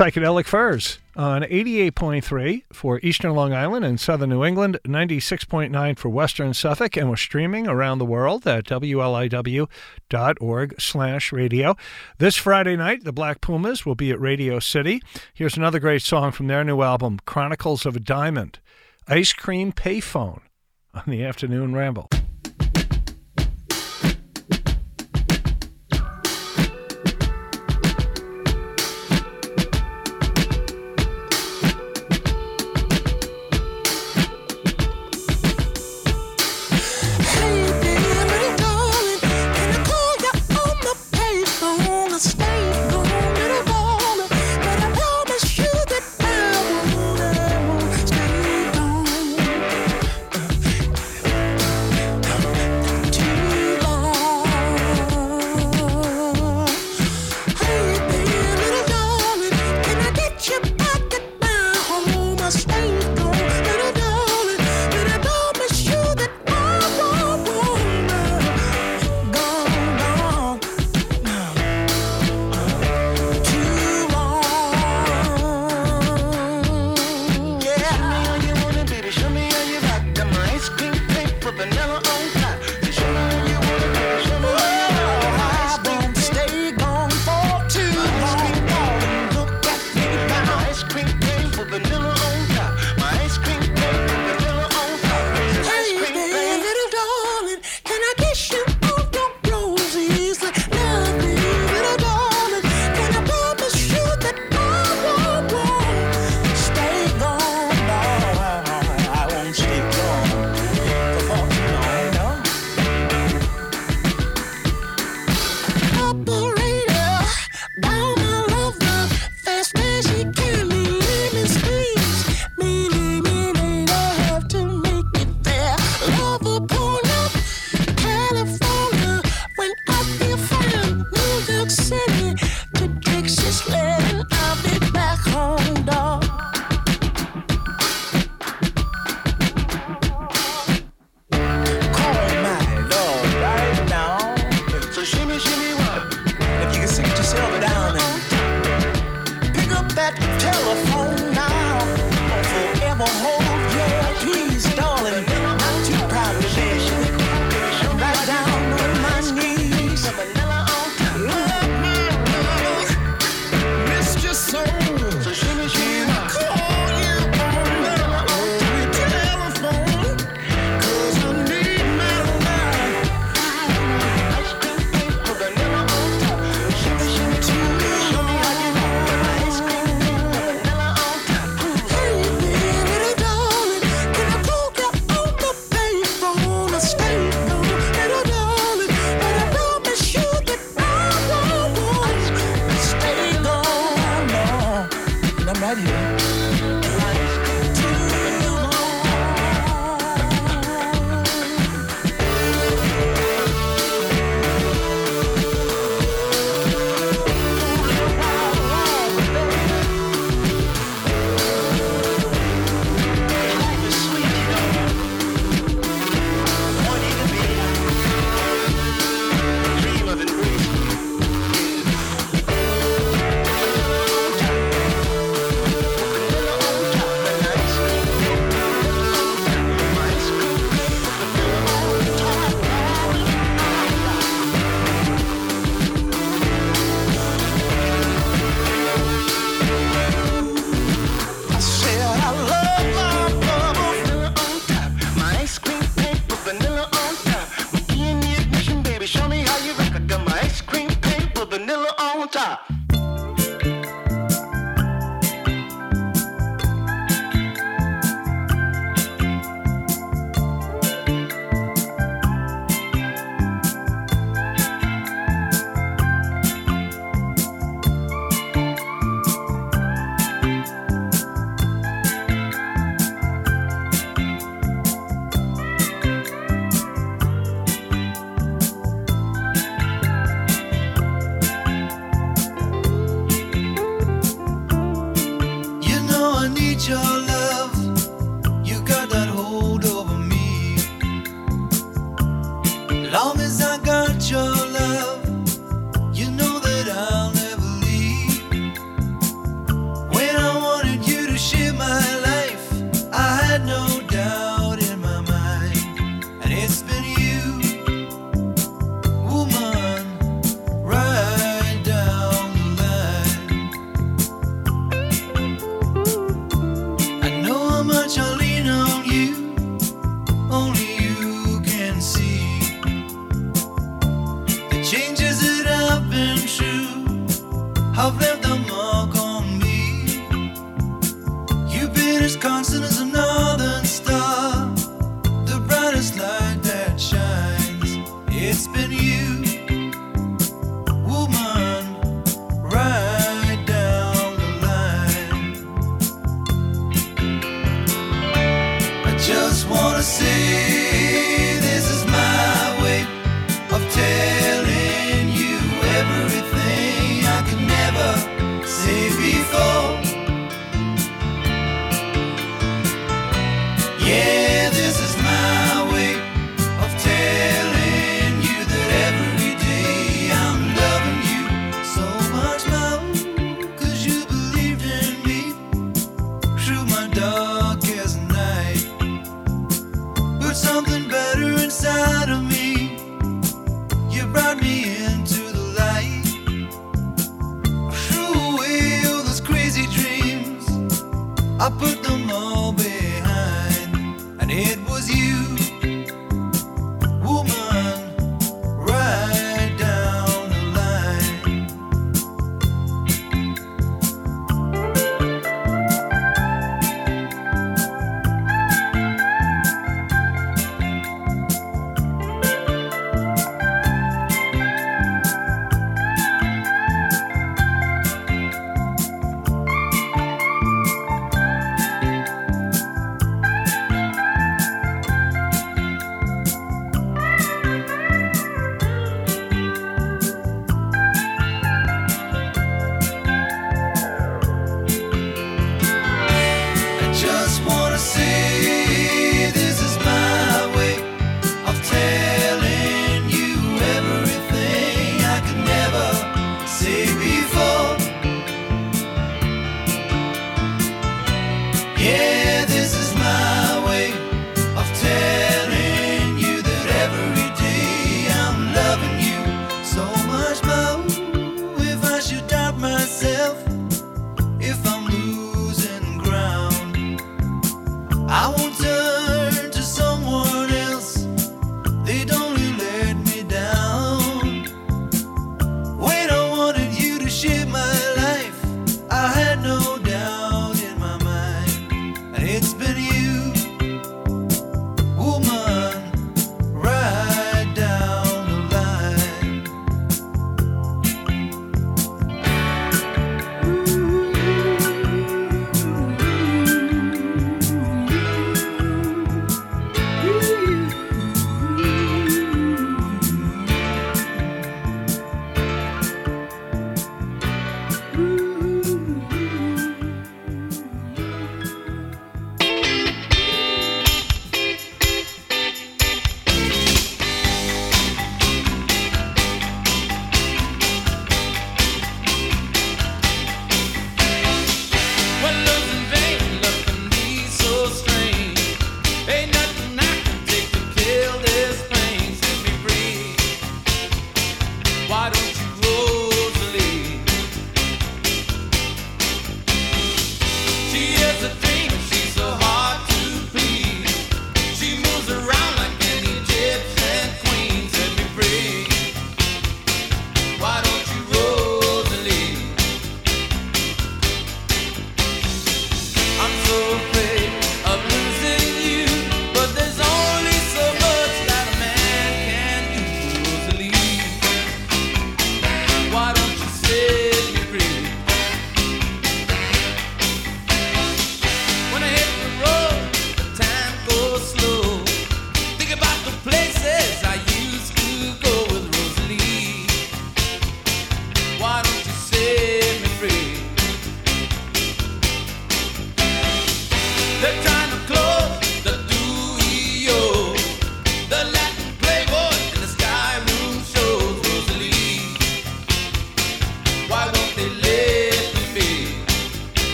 [0.00, 6.54] Psychedelic Furs on 88.3 for Eastern Long Island and Southern New England, 96.9 for Western
[6.54, 9.68] Suffolk, and we're streaming around the world at wliw.org
[10.80, 11.76] slash radio.
[12.16, 15.02] This Friday night, the Black Pumas will be at Radio City.
[15.34, 18.58] Here's another great song from their new album, Chronicles of a Diamond,
[19.06, 20.40] Ice Cream Payphone
[20.94, 22.08] on the Afternoon Ramble.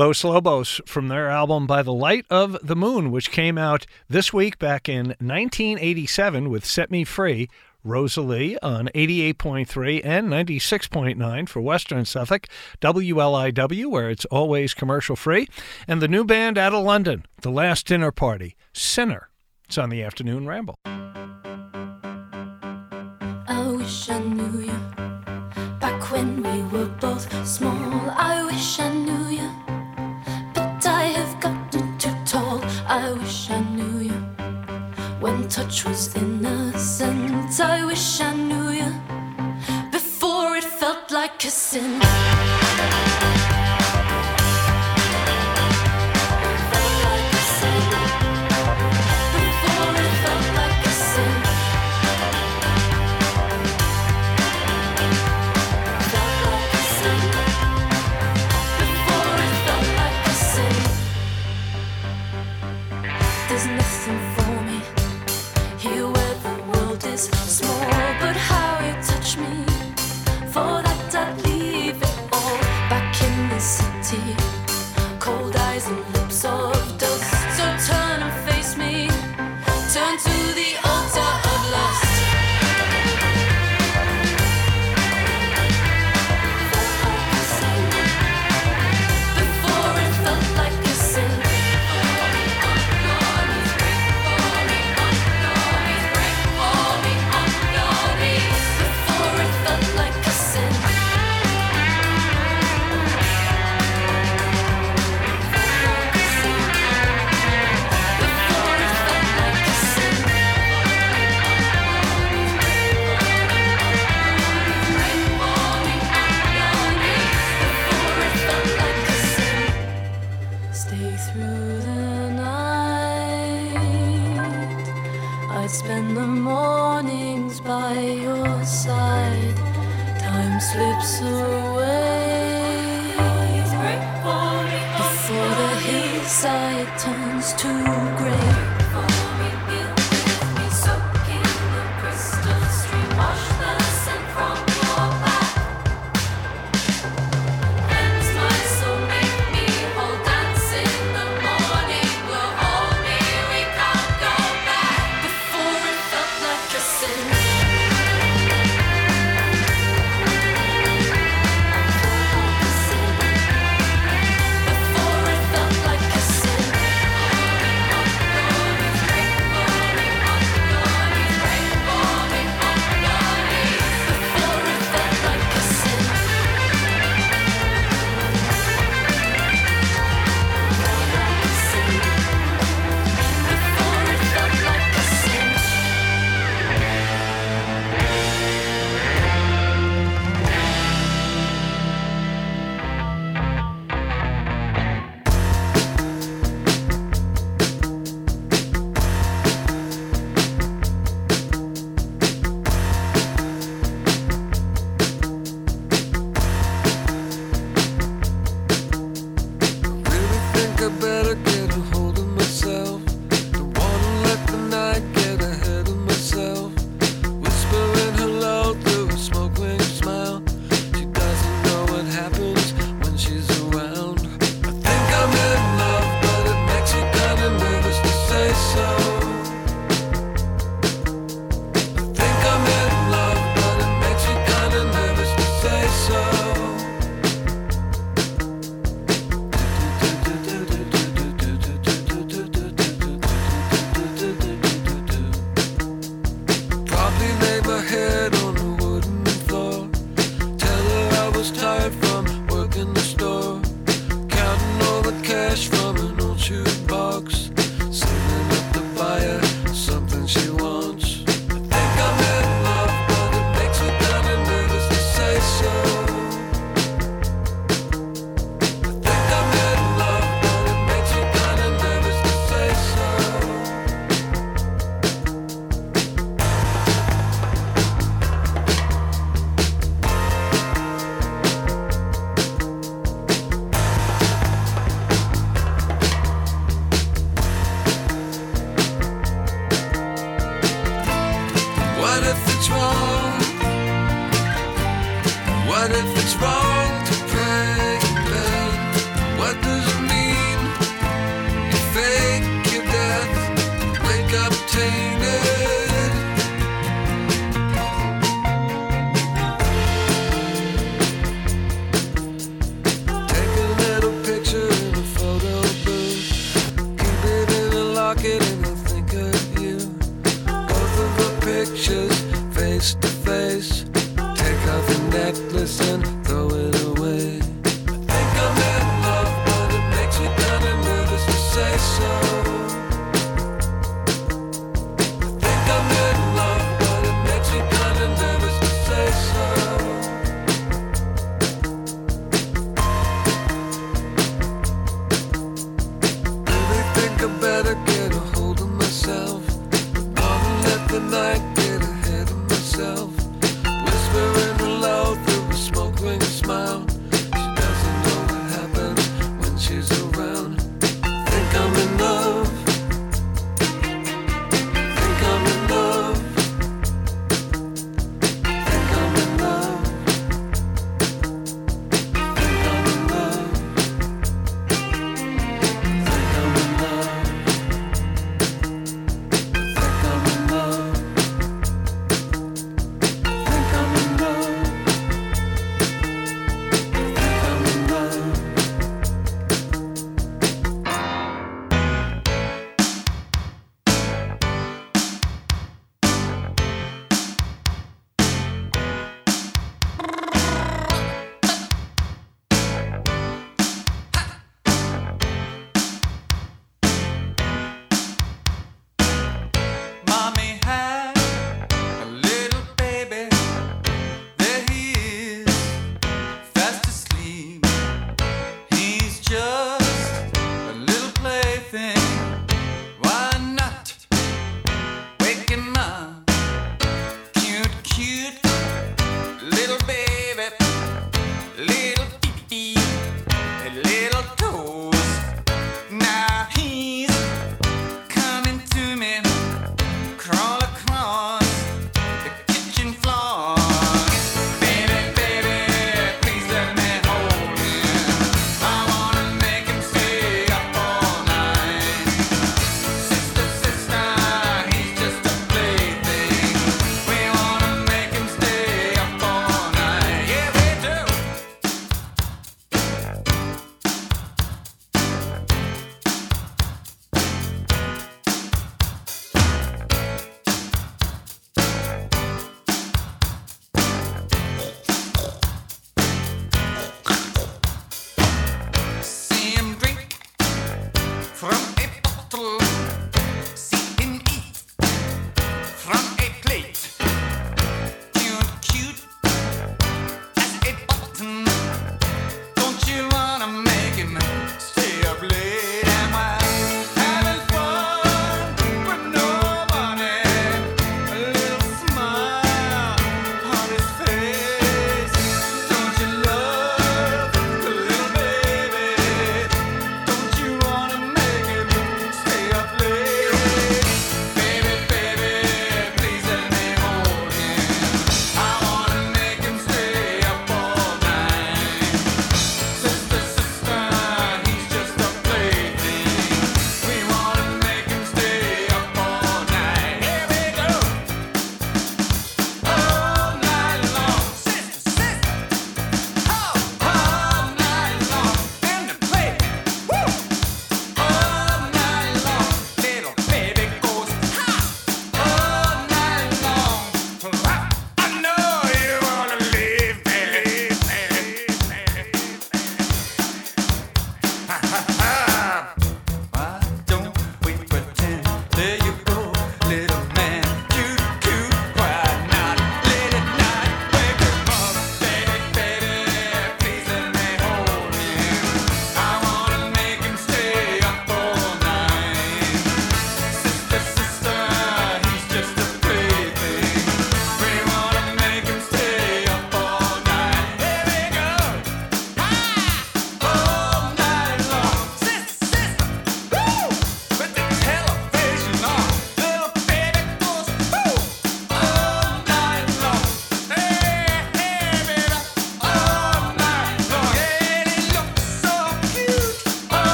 [0.00, 4.32] Los Lobos from their album By the Light of the Moon, which came out this
[4.32, 7.50] week back in 1987 with Set Me Free,
[7.84, 12.46] Rosalie on 88.3 and 96.9 for Western Suffolk,
[12.80, 15.46] WLIW, where it's always commercial free,
[15.86, 19.28] and the new band out of London, The Last Dinner Party, Sinner.
[19.66, 20.76] It's on the afternoon ramble.
[20.86, 21.26] I
[23.76, 24.80] wish I knew you
[25.78, 28.10] back when we were both small.
[28.16, 29.69] I wish I knew you
[33.10, 34.20] I wish I knew you.
[35.18, 38.92] When touch was innocent, I wish I knew you.
[39.90, 42.59] Before it felt like a sin.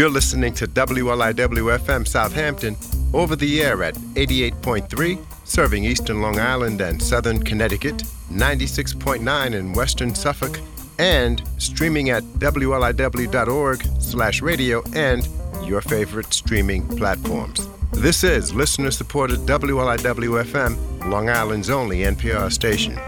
[0.00, 2.74] You're listening to WLIW FM Southampton
[3.12, 10.14] over the air at 88.3, serving eastern Long Island and southern Connecticut, 96.9 in western
[10.14, 10.58] Suffolk,
[10.98, 15.28] and streaming at wliw.org slash radio and
[15.66, 17.68] your favorite streaming platforms.
[17.92, 22.98] This is listener-supported WLIW FM, Long Island's only NPR station.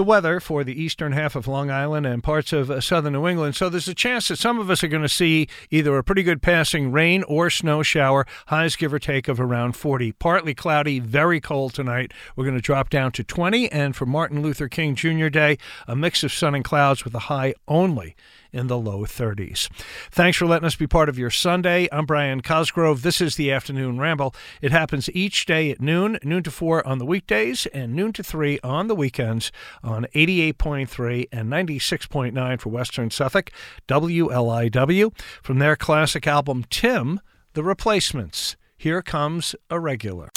[0.00, 3.28] The weather for the eastern half of Long Island and parts of uh, southern New
[3.28, 3.54] England.
[3.54, 6.22] So there's a chance that some of us are going to see either a pretty
[6.22, 10.12] good passing rain or snow shower, highs give or take of around 40.
[10.12, 12.14] Partly cloudy, very cold tonight.
[12.34, 13.70] We're going to drop down to 20.
[13.70, 15.28] And for Martin Luther King Jr.
[15.28, 18.16] Day, a mix of sun and clouds with a high only
[18.52, 19.68] in the low 30s.
[20.10, 21.88] Thanks for letting us be part of your Sunday.
[21.92, 23.02] I'm Brian Cosgrove.
[23.02, 24.34] This is the Afternoon Ramble.
[24.60, 28.22] It happens each day at noon, noon to 4 on the weekdays, and noon to
[28.22, 29.52] 3 on the weekends
[29.82, 33.50] on 88.3 and 96.9 for Western Suffolk,
[33.88, 35.16] WLIW.
[35.42, 37.20] From their classic album, Tim,
[37.54, 38.56] The Replacements.
[38.76, 40.30] Here comes a regular.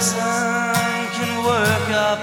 [0.00, 0.16] Person
[1.12, 2.20] can work up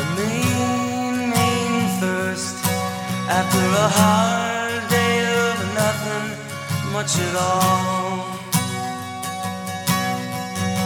[0.00, 2.56] a mean, mean thirst
[3.28, 6.26] after a hard day of nothing
[6.94, 8.24] much at all.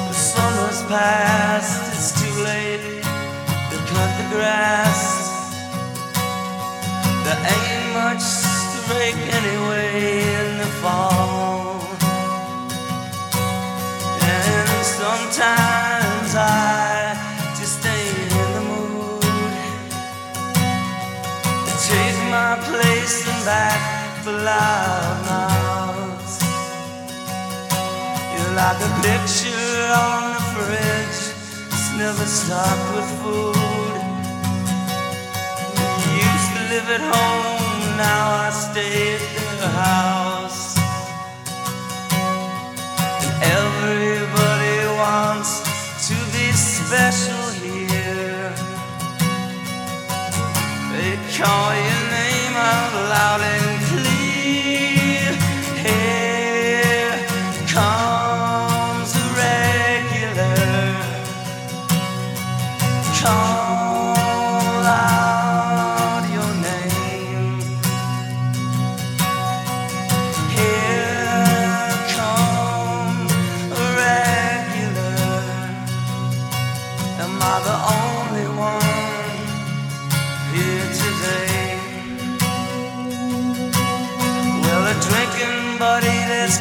[0.09, 3.03] The summer's past, it's too late
[3.71, 5.01] to cut the grass.
[7.25, 8.27] There ain't much
[8.73, 11.79] to break anyway in the fall.
[14.23, 15.70] And sometimes
[16.35, 17.17] I
[17.59, 19.21] just ain't in the mood
[21.67, 23.81] to take my place and back
[24.23, 26.37] for loud mouths.
[28.31, 31.21] You're like a picture on the fridge,
[31.75, 34.01] it's never stocked with food.
[35.99, 40.30] You used to live at home, now I stay at the house.
[46.91, 48.51] Special here.
[50.91, 53.41] They call your name out loud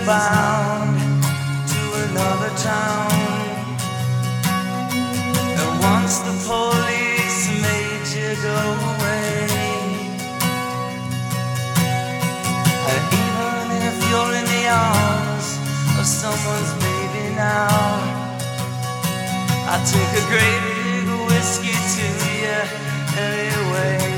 [0.09, 0.97] bound
[1.69, 3.11] to another town.
[5.61, 9.45] And once the police made you go away.
[12.91, 15.47] And even if you're in the arms
[15.99, 17.69] of someone's baby now,
[19.69, 22.05] I take a great big whiskey to
[22.41, 22.57] you
[23.29, 24.08] anyway.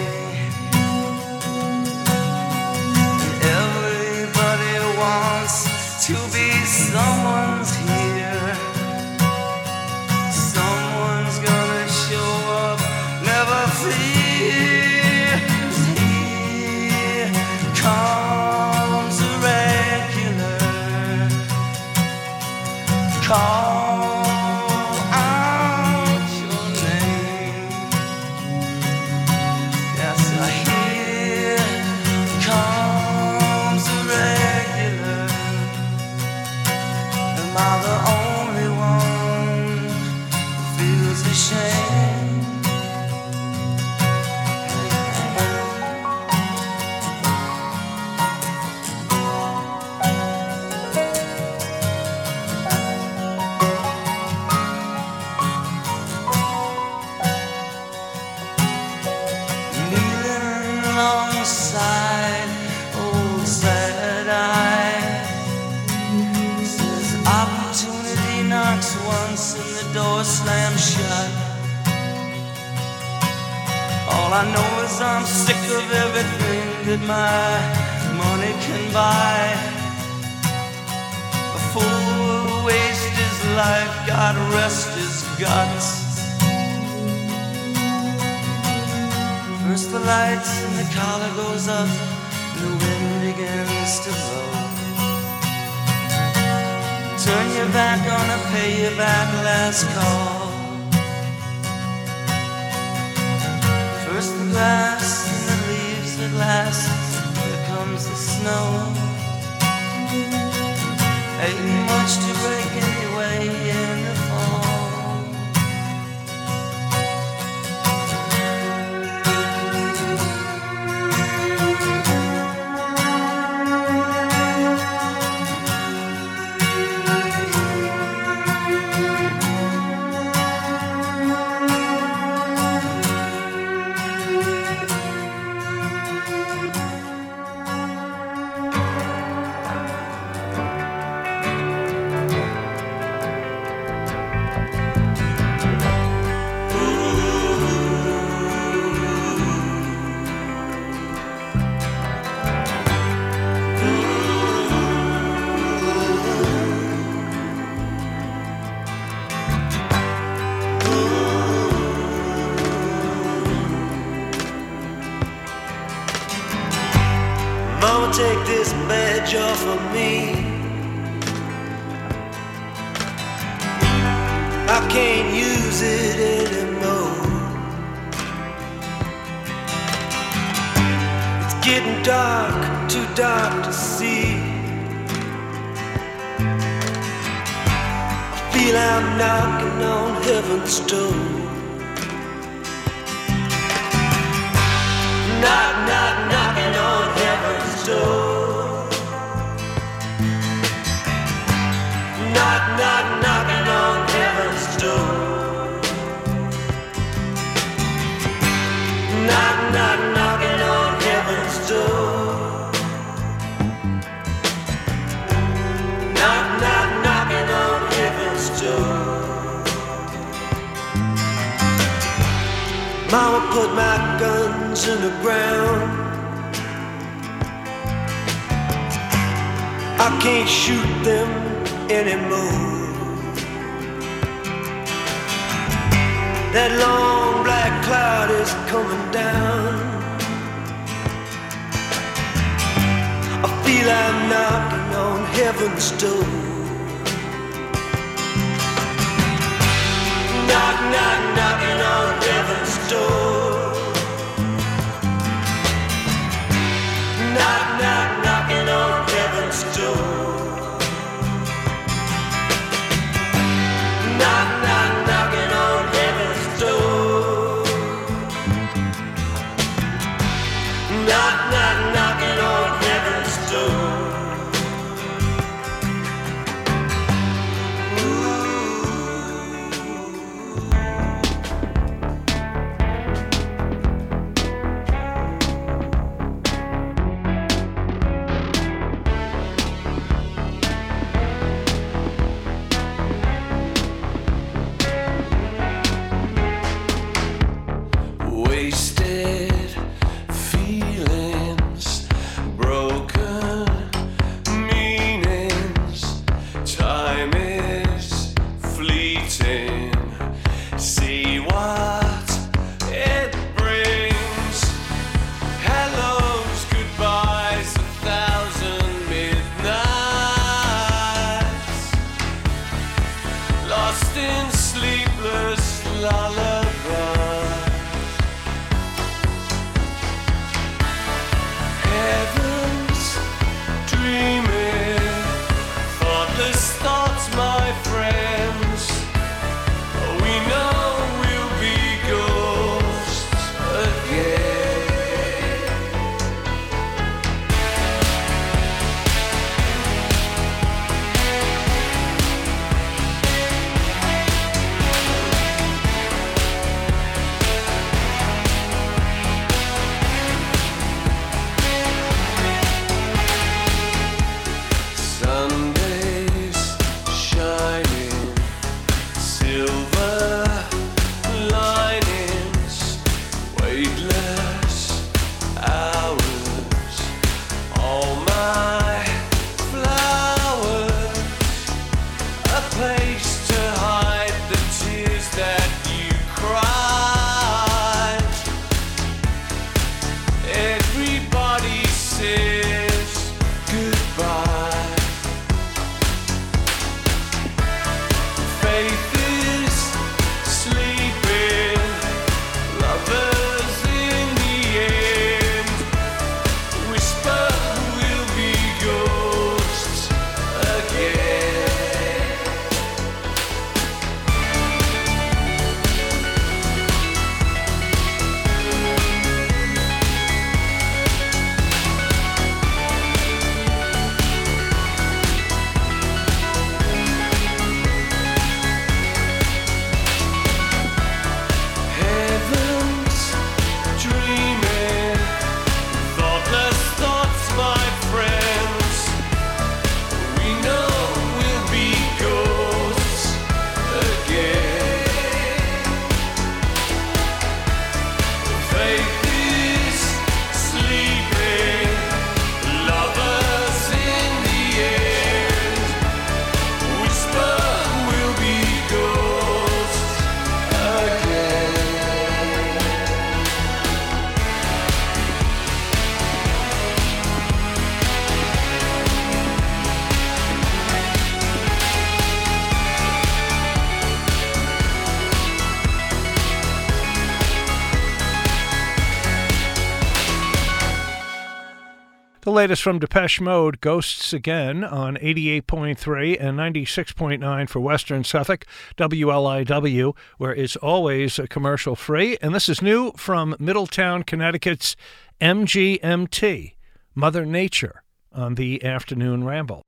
[482.51, 488.65] The latest from Depeche Mode, Ghosts Again, on 88.3 and 96.9 for Western Suffolk,
[488.97, 492.37] WLIW, where it's always commercial free.
[492.41, 494.97] And this is new from Middletown, Connecticut's
[495.39, 496.73] MGMT,
[497.15, 498.03] Mother Nature,
[498.33, 499.83] on the afternoon ramble.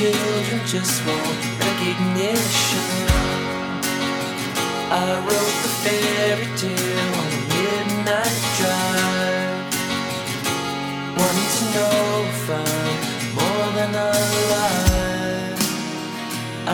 [0.00, 2.88] Children just want recognition.
[4.88, 9.72] I wrote the fairy tale on a midnight drive,
[11.18, 12.00] wanting to know
[12.32, 12.96] if I'm
[13.38, 15.60] more than alive.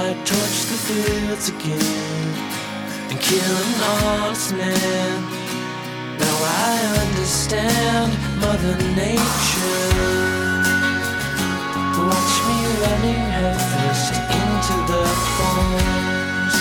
[0.03, 2.29] I torched the fields again
[3.11, 5.17] and kill an honest man.
[6.23, 6.37] Now
[6.71, 6.75] I
[7.05, 10.56] understand Mother Nature.
[11.97, 15.03] Watch me running headfirst into the
[15.37, 16.57] thorns.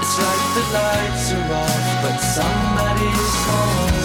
[0.00, 3.98] It's like the lights are off, but somebody's home.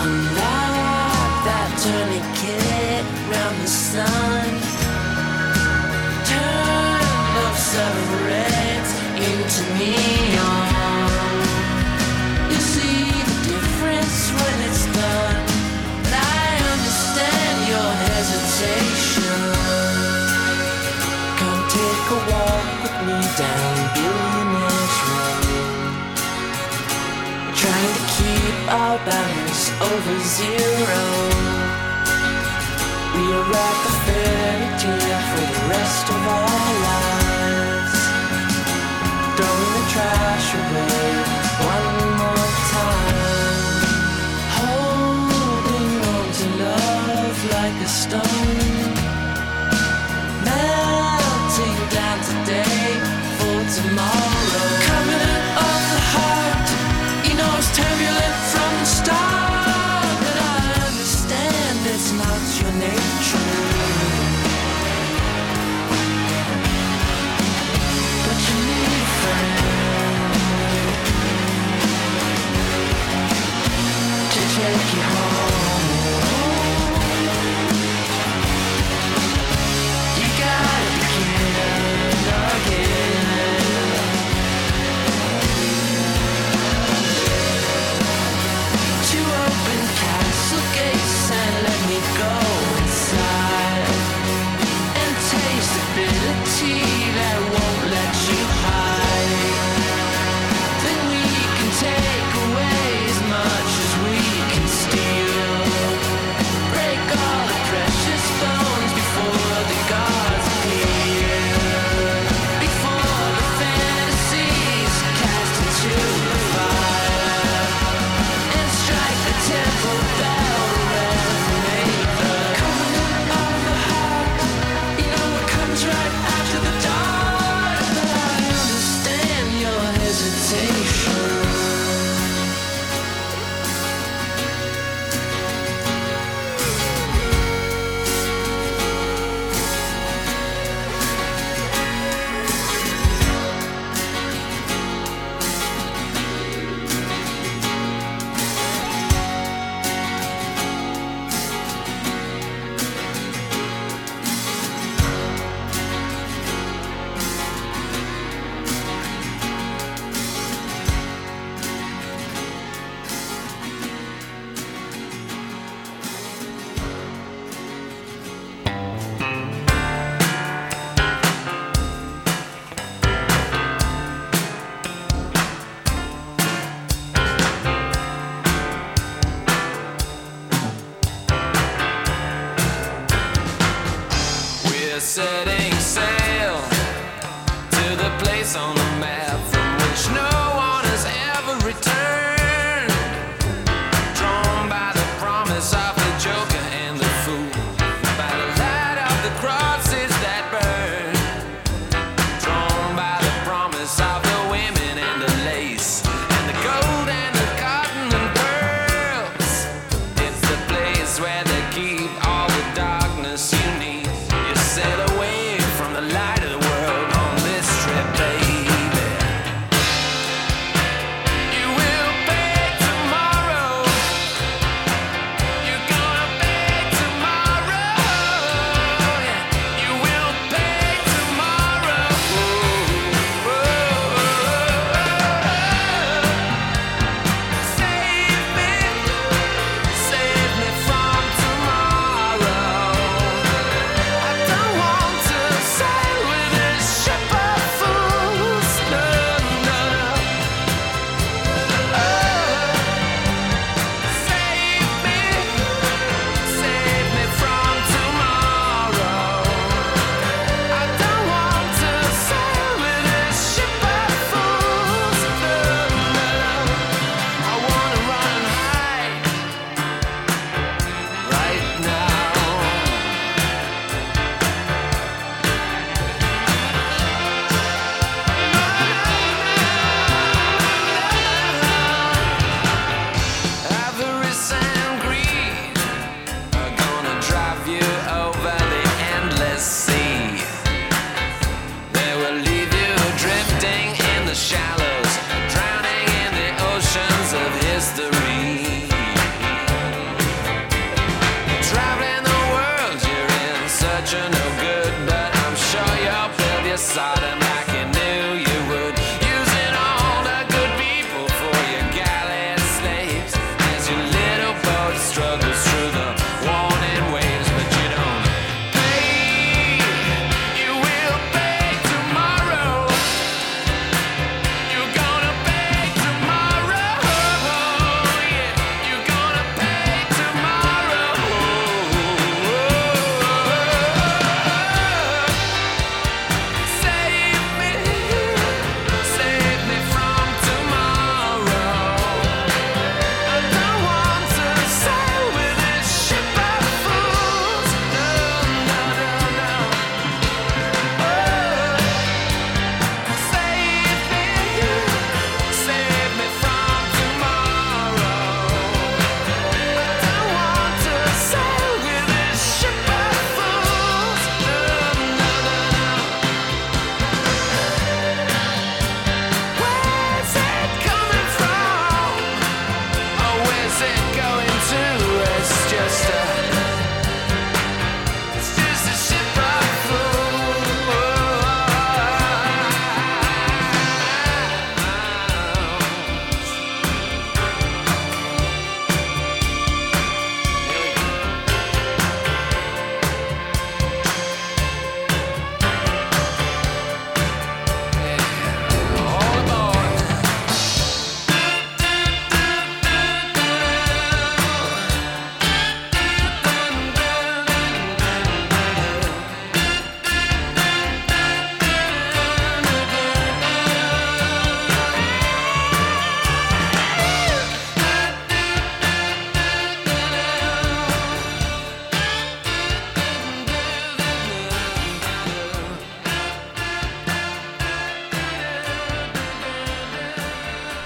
[0.00, 4.48] I'm like that tourniquet round the sun.
[6.30, 6.70] Turn
[7.60, 8.90] some reds
[9.28, 11.09] into neon.
[28.70, 31.02] Our balance over zero.
[33.14, 37.98] We are like a fairy tale for the rest of our lives.
[39.36, 41.10] Throwing the trash away
[41.74, 43.82] one more time.
[44.58, 48.49] Holding on to love like a stone.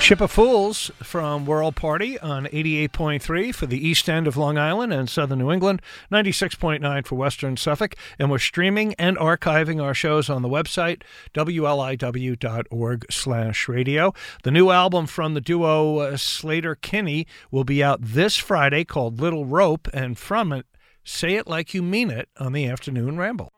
[0.05, 4.93] Ship of Fools from World Party on 88.3 for the east end of Long Island
[4.93, 5.81] and southern New England,
[6.13, 7.95] 96.9 for western Suffolk.
[8.19, 11.01] And we're streaming and archiving our shows on the website,
[11.33, 14.13] wliw.org slash radio.
[14.43, 19.47] The new album from the duo uh, Sleater-Kinney will be out this Friday called Little
[19.47, 20.67] Rope, and from it,
[21.03, 23.55] Say It Like You Mean It on the Afternoon Ramble.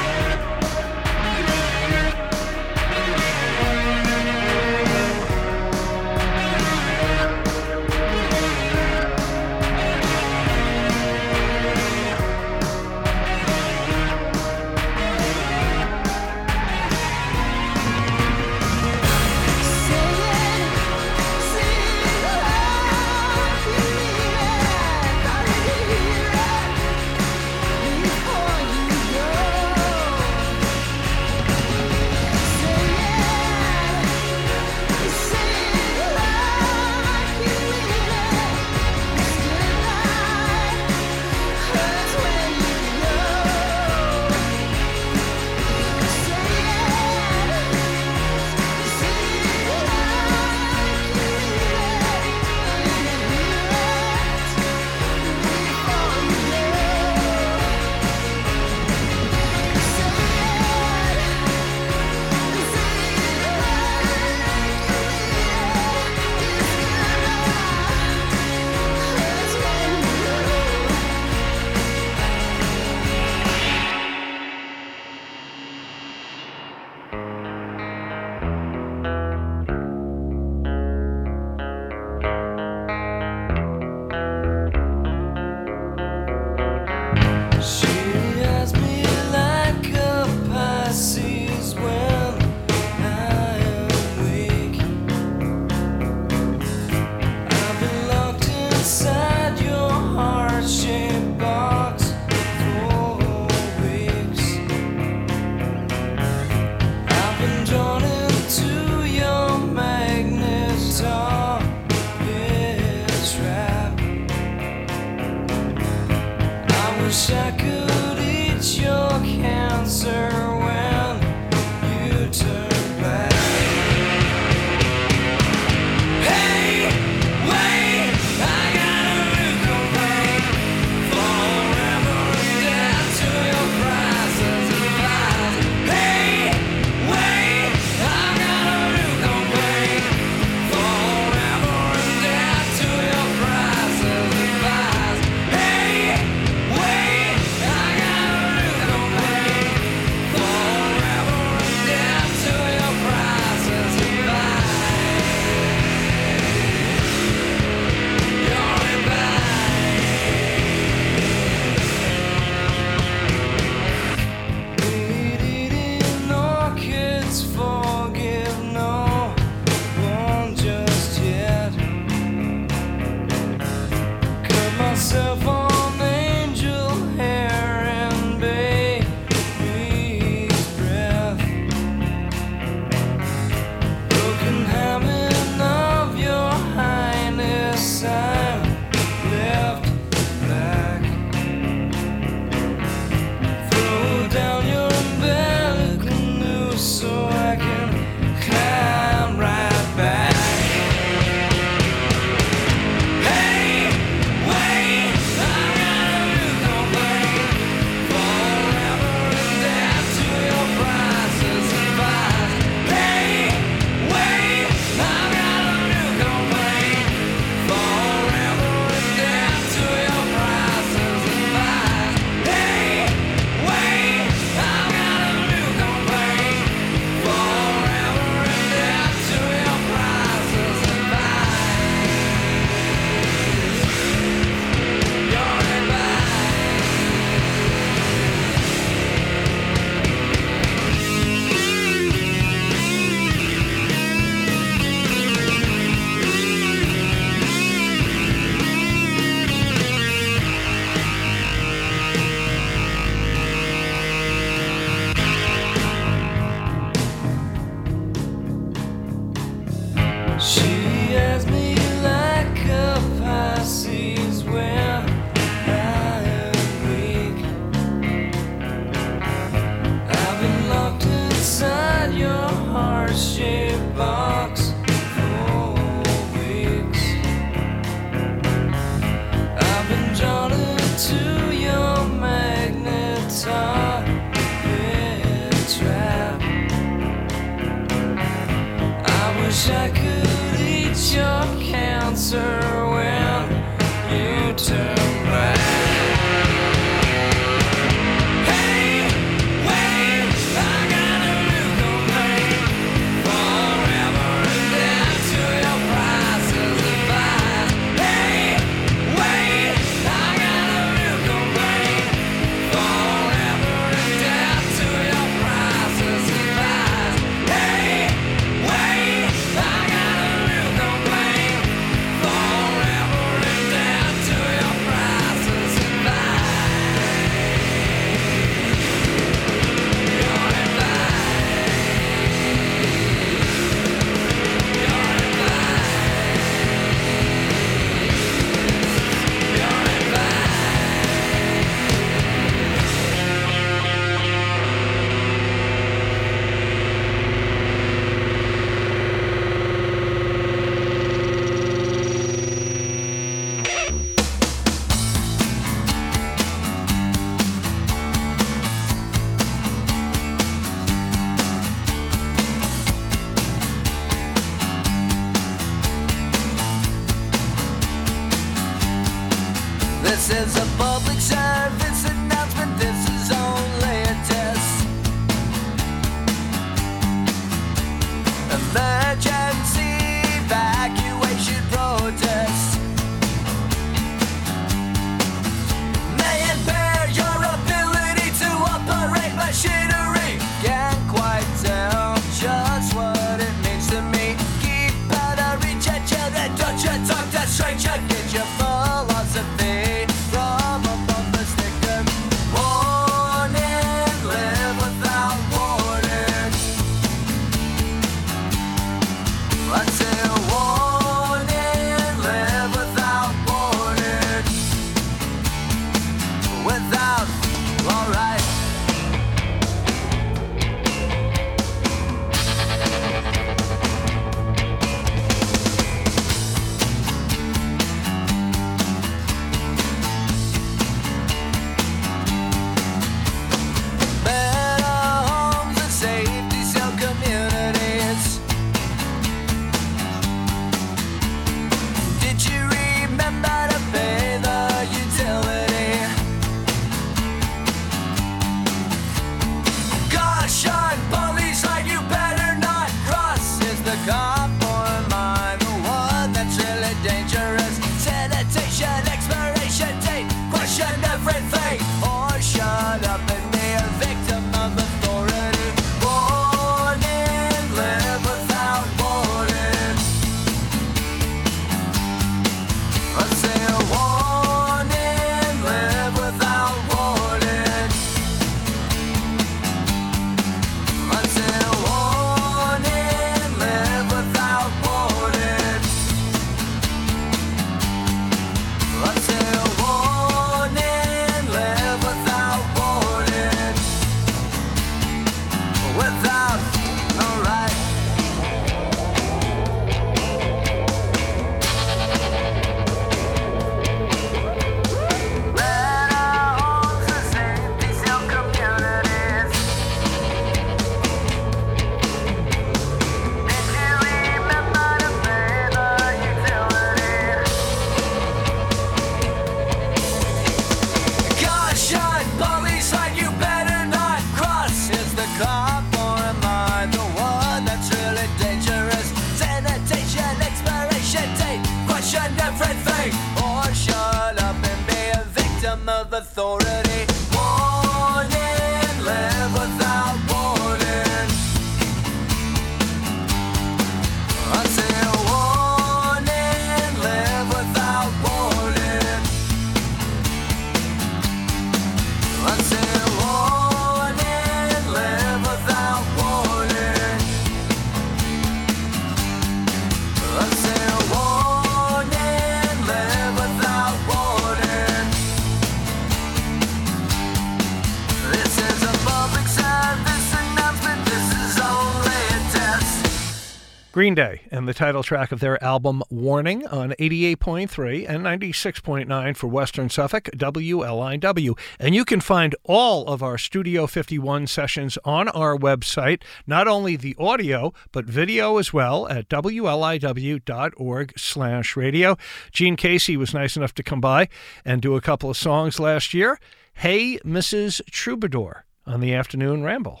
[574.00, 579.46] Green Day and the title track of their album Warning on 88.3 and 96.9 for
[579.46, 581.58] Western Suffolk, WLIW.
[581.78, 586.96] And you can find all of our Studio 51 sessions on our website, not only
[586.96, 592.16] the audio, but video as well at WLIW.org slash radio.
[592.52, 594.30] Gene Casey was nice enough to come by
[594.64, 596.40] and do a couple of songs last year.
[596.72, 597.82] Hey, Mrs.
[597.90, 600.00] Troubadour on the afternoon ramble.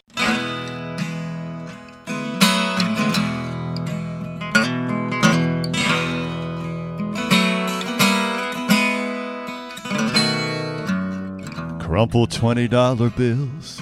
[11.90, 13.80] Crumpled twenty dollar bills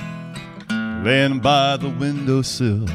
[0.70, 2.86] laying by the windowsill,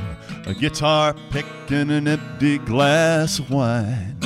[0.48, 4.18] a guitar pick and an empty glass of wine.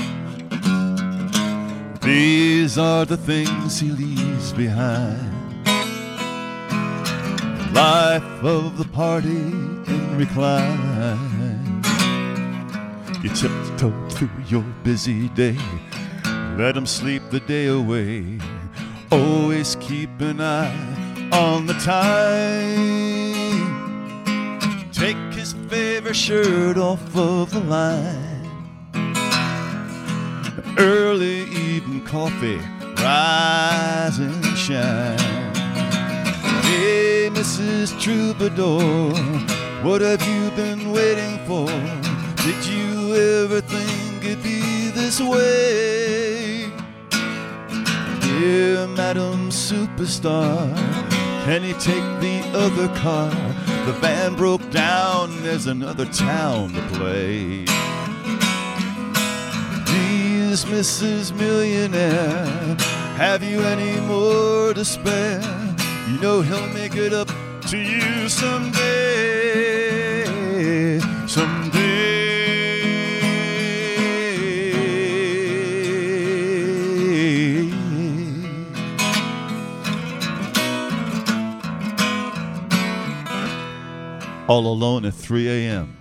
[2.01, 5.65] These are the things he leaves behind.
[7.73, 11.83] Life of the party in recline.
[13.21, 15.57] You tiptoe through your busy day,
[16.57, 18.39] let him sleep the day away.
[19.09, 22.77] Oh, Always keep an eye on the time.
[24.93, 28.47] Take his favorite shirt off of the line.
[30.77, 32.61] Early evening coffee,
[33.03, 35.19] rise and shine.
[36.63, 37.91] Hey, Mrs.
[37.99, 39.11] Troubadour,
[39.83, 41.67] what have you been waiting for?
[42.45, 46.36] Did you ever think it'd be this way?
[48.39, 50.71] Dear Madam Superstar,
[51.45, 53.31] can you take the other car?
[53.87, 57.65] The van broke down, there's another town to play.
[59.87, 61.35] Please, Mrs.
[61.35, 62.45] Millionaire,
[63.17, 65.41] have you any more to spare?
[66.07, 67.29] You know he'll make it up
[67.69, 69.16] to you someday.
[84.47, 85.97] All alone at 3 a.m.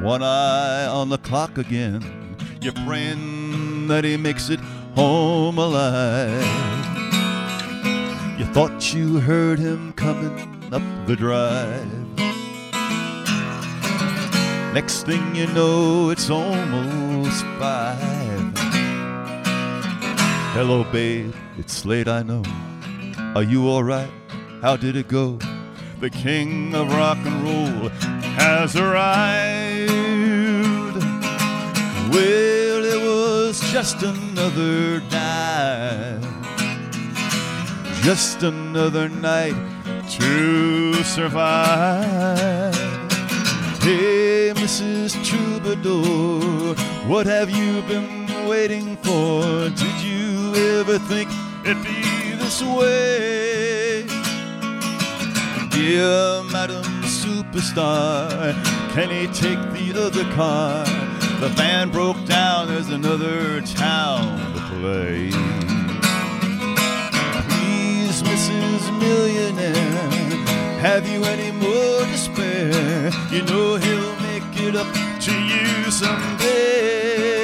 [0.00, 2.36] One eye on the clock again.
[2.60, 4.60] You're praying that he makes it
[4.94, 6.44] home alive.
[8.38, 10.38] You thought you heard him coming
[10.72, 11.90] up the drive.
[14.72, 18.52] Next thing you know, it's almost five.
[20.54, 22.44] Hello, babe, it's late, I know.
[23.34, 24.10] Are you alright?
[24.62, 25.40] How did it go?
[26.00, 27.88] The king of rock and roll
[28.38, 29.90] has arrived.
[32.12, 36.34] Well, it was just another night
[38.04, 39.54] just another night
[40.10, 42.74] to survive.
[43.80, 45.14] Hey, Mrs.
[45.24, 46.74] Troubadour,
[47.08, 49.70] what have you been waiting for?
[49.70, 51.30] Did you ever think
[51.64, 53.33] it'd be this way?
[55.74, 58.54] Dear Madam Superstar,
[58.94, 60.84] can he take the other car?
[61.40, 65.30] The van broke down, there's another town to play.
[67.48, 68.98] Please, Mrs.
[69.00, 69.74] Millionaire,
[70.78, 73.10] have you any more to spare?
[73.32, 74.86] You know he'll make it up
[75.22, 77.43] to you someday.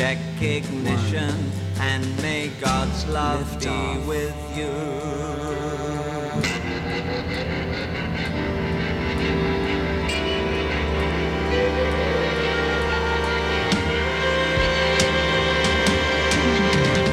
[0.00, 1.80] Check ignition One.
[1.82, 4.06] and may God's love Lift be off.
[4.06, 4.72] with you.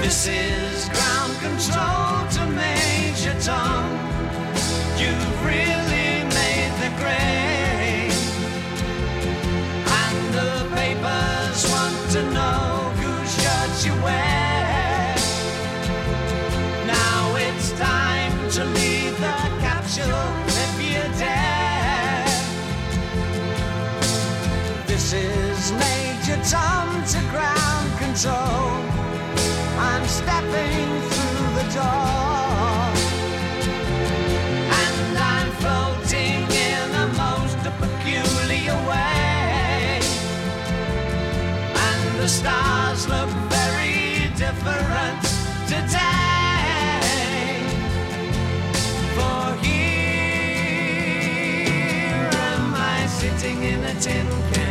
[0.01, 3.83] This is ground control to Major Tom.
[4.97, 5.86] You've really
[30.41, 32.91] nothing through the door.
[34.81, 39.99] And I'm floating in a most peculiar way.
[41.87, 45.21] And the stars look very different
[45.67, 47.01] today.
[49.15, 49.89] For here
[52.49, 54.66] am I sitting in a tin can.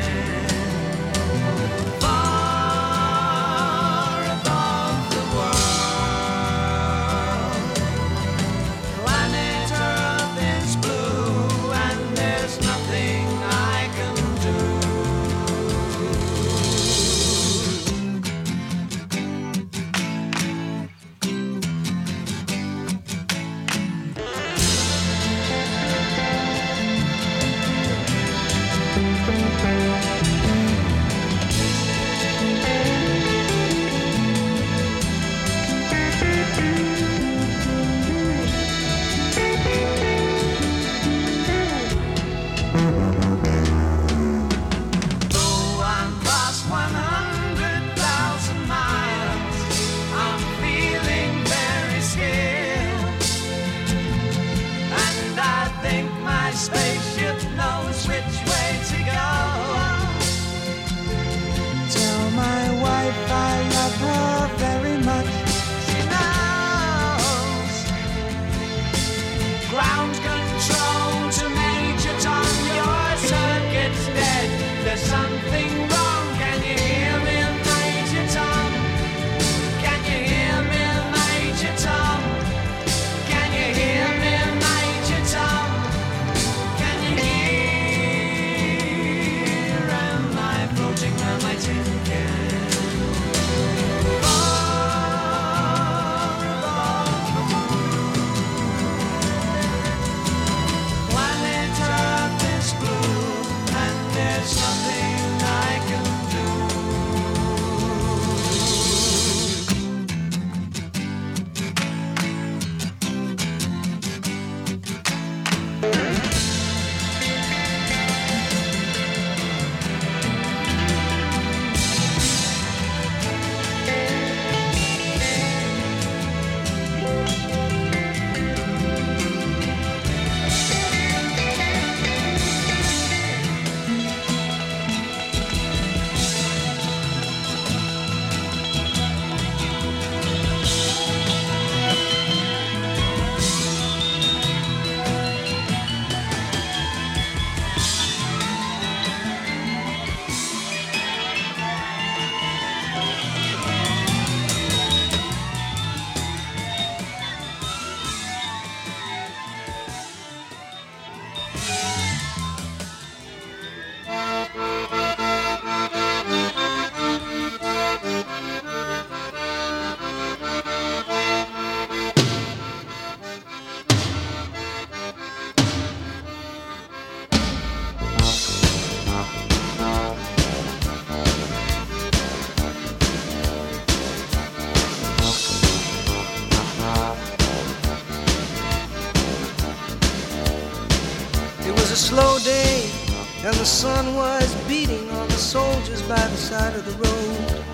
[193.66, 197.64] Sun was beating on the soldiers by the side of the road.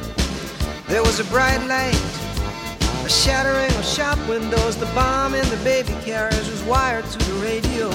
[0.88, 2.00] There was a bright light,
[3.04, 4.78] a shattering of shop windows.
[4.78, 7.90] The bomb in the baby carriage was wired to the radio.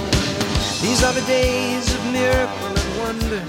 [0.80, 3.44] These are the days of miracle and wonder.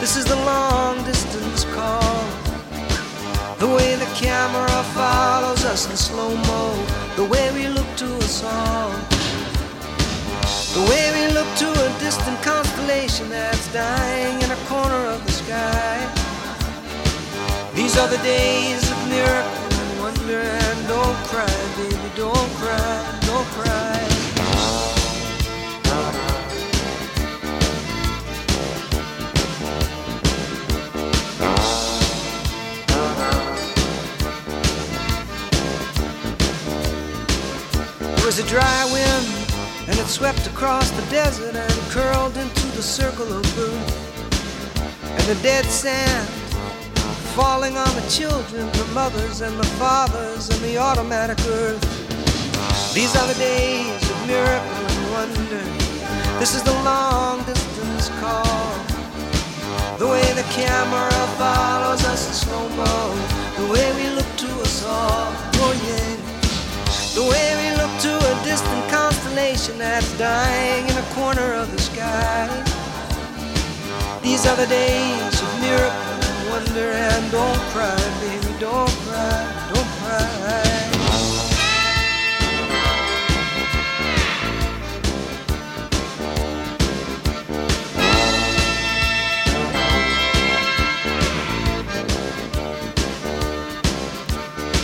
[0.00, 2.24] This is the long distance call.
[3.60, 6.74] The way the camera follows us in slow mo.
[7.14, 8.90] The way we look to us all.
[10.74, 15.32] The way we look to a distant constellation that's dying in a corner of the
[15.32, 15.98] sky.
[17.74, 20.40] These are the days of miracle and wonder.
[20.40, 24.00] And don't cry, baby, don't cry, don't cry.
[38.16, 39.29] There was a dry wind,
[40.00, 43.76] that swept across the desert and curled into the circle of blue.
[45.04, 46.26] And the dead sand
[47.36, 51.84] falling on the children, the mothers and the fathers, and the automatic earth.
[52.94, 55.64] These are the days of miracle and wonder.
[56.40, 58.72] This is the long distance call.
[59.98, 62.96] The way the camera follows us in slow mo.
[63.60, 65.28] The way we look to us all.
[65.60, 66.30] Oh, yeah.
[67.12, 68.89] The way we look to a distant
[69.34, 72.48] that's dying in a corner of the sky.
[74.22, 79.86] These are the days of miracle and wonder, and don't cry, baby, don't cry, don't
[80.00, 80.90] cry.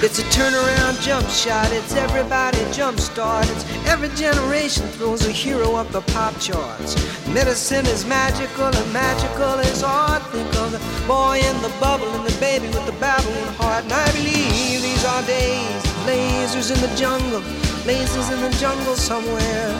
[0.02, 3.48] It's a turnaround jump shot, it's everybody jump start.
[3.50, 6.94] It's every generation throws a hero up the pop charts.
[7.28, 10.22] Medicine is magical and magical is art.
[10.32, 13.84] Think of the boy in the bubble and the baby with the babbling heart.
[13.84, 17.42] And I believe these are days lasers in the jungle,
[17.84, 19.74] lasers in the jungle somewhere.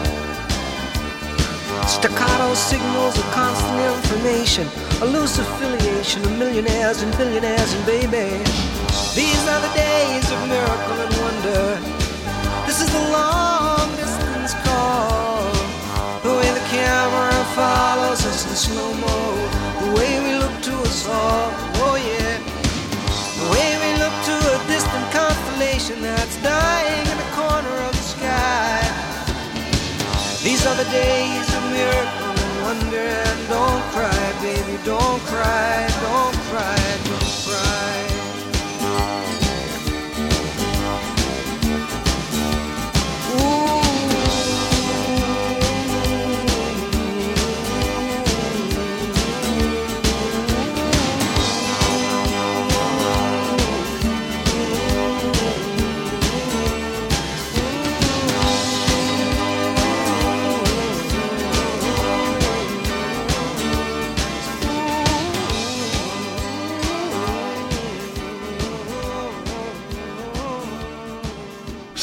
[1.87, 4.67] Staccato signals of constant information,
[5.01, 8.43] a loose affiliation of millionaires and billionaires and baby.
[9.15, 11.96] These are the days of miracle and wonder.
[30.91, 33.09] Days of miracle and wonder.
[33.49, 38.06] Don't cry, baby, don't cry, don't cry, don't cry.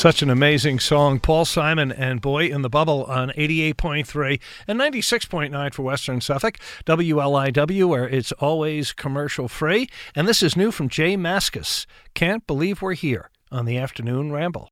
[0.05, 1.19] Such an amazing song.
[1.19, 7.89] Paul Simon and Boy in the Bubble on 88.3 and 96.9 for Western Suffolk, WLIW,
[7.89, 9.89] where it's always commercial free.
[10.15, 11.87] And this is new from Jay Maskus.
[12.13, 14.71] Can't believe we're here on the afternoon ramble.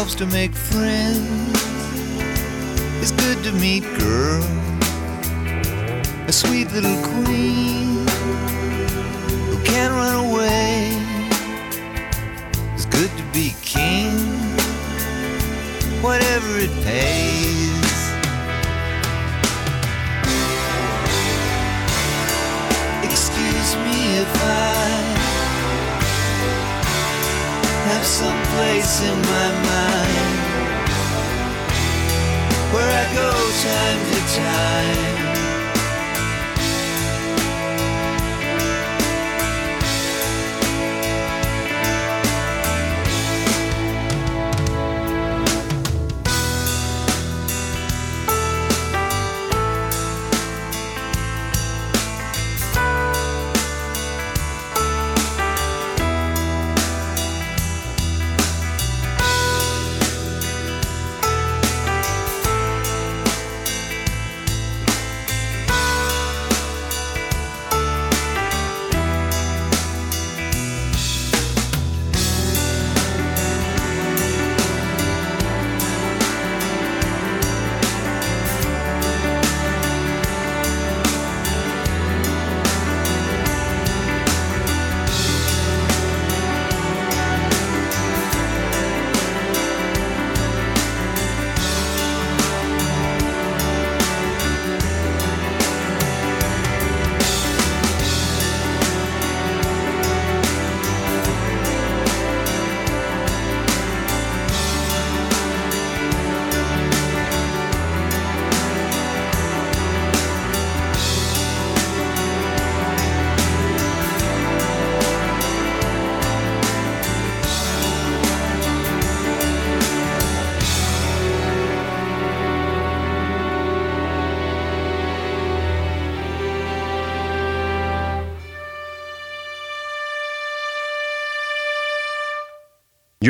[0.00, 0.79] Helps to make friends.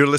[0.01, 0.19] You're listening.